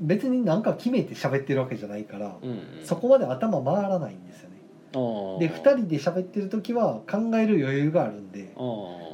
[0.00, 2.58] 別に何か決めて喋ってるわけじゃないから、うんうん。
[2.84, 4.49] そこまで頭回らないんですよ
[4.92, 8.54] で2人で喋ってる時は考える余裕があるんで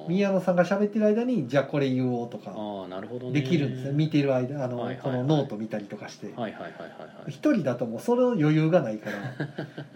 [0.09, 3.41] 宮野さんが喋ってる間にじゃあこれ言おうとかああなるほどね。
[3.41, 5.03] できるんですね見てる間あの、はいはいはい。
[5.03, 6.29] このノート見たりとかして。
[6.29, 7.31] はいはいはいはいはい。
[7.31, 9.17] 一人だともうその余裕がないから。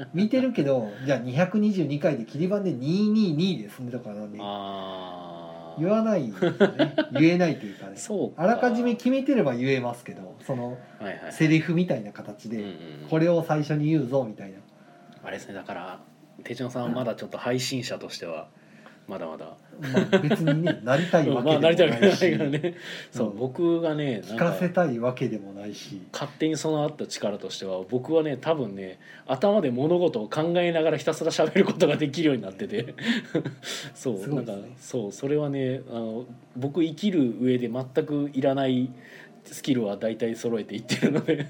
[0.13, 4.39] 見てるけどじゃあ222回で切り板で222ですねとかなんで
[5.79, 6.97] 言わないですよね。
[7.19, 7.93] 言えないというかね。
[7.97, 8.43] そうか。
[8.43, 10.77] あらかじめ決めてれば言えますけどその
[11.31, 12.65] セリフみたいな形で
[13.09, 14.59] これを最初に言うぞみたいな
[15.23, 16.01] あれですねだから
[16.45, 18.49] 手順さんはまだちょっと配信者としては
[19.11, 19.57] まだまだ。
[19.81, 22.75] まあ別にね なりたいわまあなりけでもないたいわけないしからね。
[23.11, 23.39] そううん。
[23.39, 26.01] 僕がね聞かかせたいわけでもないし。
[26.13, 32.95] 勝手に備わった力としては僕はね多分ね頭で物事を考えながらひたすら喋ることができるようになってて。
[33.95, 36.27] そう、なんかそうそれはねあの
[36.57, 38.91] 僕生きる上で全くいらない
[39.45, 41.47] スキルは大体揃えていってるので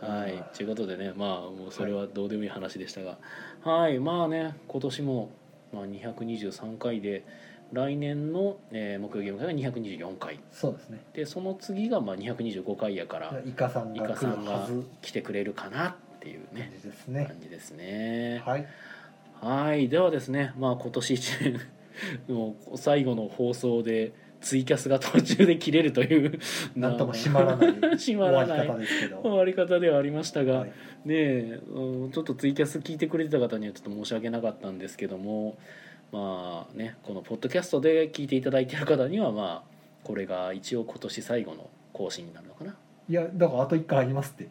[0.00, 0.56] はい。
[0.56, 3.18] ということでねまあもうそれはどうでもいい話でしたが。
[3.62, 5.30] はい、まあね今年も、
[5.72, 7.24] まあ、223回で
[7.72, 10.40] 来年の、えー木曜ゲーム会が224回。
[10.52, 11.00] そうですね。
[11.12, 14.68] でその次がまあ225回やからイカさんイが来るカさんが
[15.02, 17.26] 来てくれるかなっていう感ねじですね。
[17.26, 18.42] 感じですね。
[18.44, 18.66] はい。
[19.40, 19.88] はい。
[19.88, 21.60] ではですねまあ今年1
[22.28, 26.38] 年 もう最後の放送でツイキャスが途中で切れるという。
[26.76, 28.66] なんとも閉まらない 閉まらない。
[28.66, 29.20] 終わり方ですけど。
[29.20, 30.72] 終わり方ではありましたが、はい。
[31.04, 35.56] ねちょっとツイキャス聞いてくれてた方にはちょっと申し訳なかったんですけども
[36.12, 39.70] まあねこのポッドキャストで聞いていただいている方にはまあ
[40.04, 42.76] これが一応今年最後の更新になるのかな。
[43.08, 44.48] いやだからあと1回ありますって。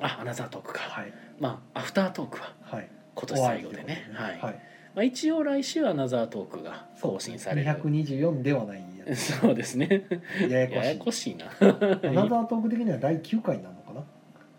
[0.00, 1.12] あアナザートークか、はい。
[1.40, 2.88] まあアフタートークははい。
[3.14, 4.10] 今年最後でね。
[4.14, 4.54] 終わりってことはい、
[4.94, 7.70] まあ、一応来週アナザートークが更新される。
[7.70, 10.04] 224ではないや そうですね。
[10.38, 11.46] つややこややしいこしいな。
[11.46, 11.64] ア
[12.12, 14.02] ナザートーク的には第9回なのかな？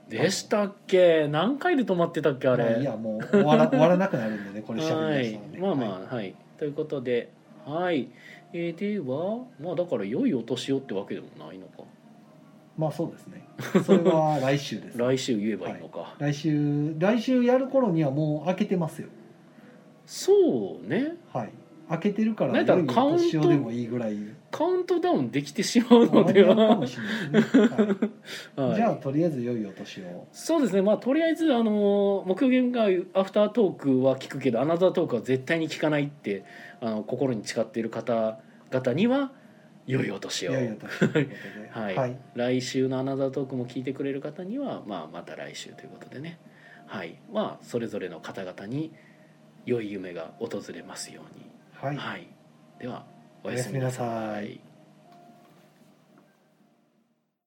[0.09, 1.27] でしたっけ？
[1.27, 7.29] 何回で止まってたっけあれ、まあいやもう終わら 終わらなくなるんでねこれ喋はいりだしたらねまあまあはい、ということで
[7.65, 8.07] はい、
[8.53, 11.83] えーではまあだから良いお年をってわけでもないのか。
[12.77, 13.43] まあそうですね。
[13.83, 14.97] それは来週です。
[14.97, 19.09] 来週言えばいいのか、来週来週やる頃にはもう開けてますよ。
[20.05, 21.17] そうね。
[21.33, 21.49] はい。
[21.89, 24.15] 開けてるから良いお年をでもいいぐらい
[24.51, 26.81] カウントダウンできてしまうのでは。
[28.75, 30.27] じゃあとりあえず良いお年を。
[30.31, 30.81] そうですね。
[30.81, 36.43] まあとりあえずあの木曜ゲーム会アフタートークは聞くけどアナザートークは絶対に聞かないって
[36.81, 39.31] あの心に誓っている方々には
[39.85, 40.51] 良いお年を。
[41.71, 41.95] はい。
[41.95, 46.39] はい、来週のアナザートークも聞いてくれる方には、まあ、また来週ということでね。
[46.87, 47.19] はい。
[47.31, 48.91] まあそれぞれの方々に
[49.65, 51.45] 良い夢が訪れますように。
[51.73, 51.95] はい。
[51.95, 52.27] はい、
[52.79, 53.05] では
[53.43, 54.68] おやすみなさい。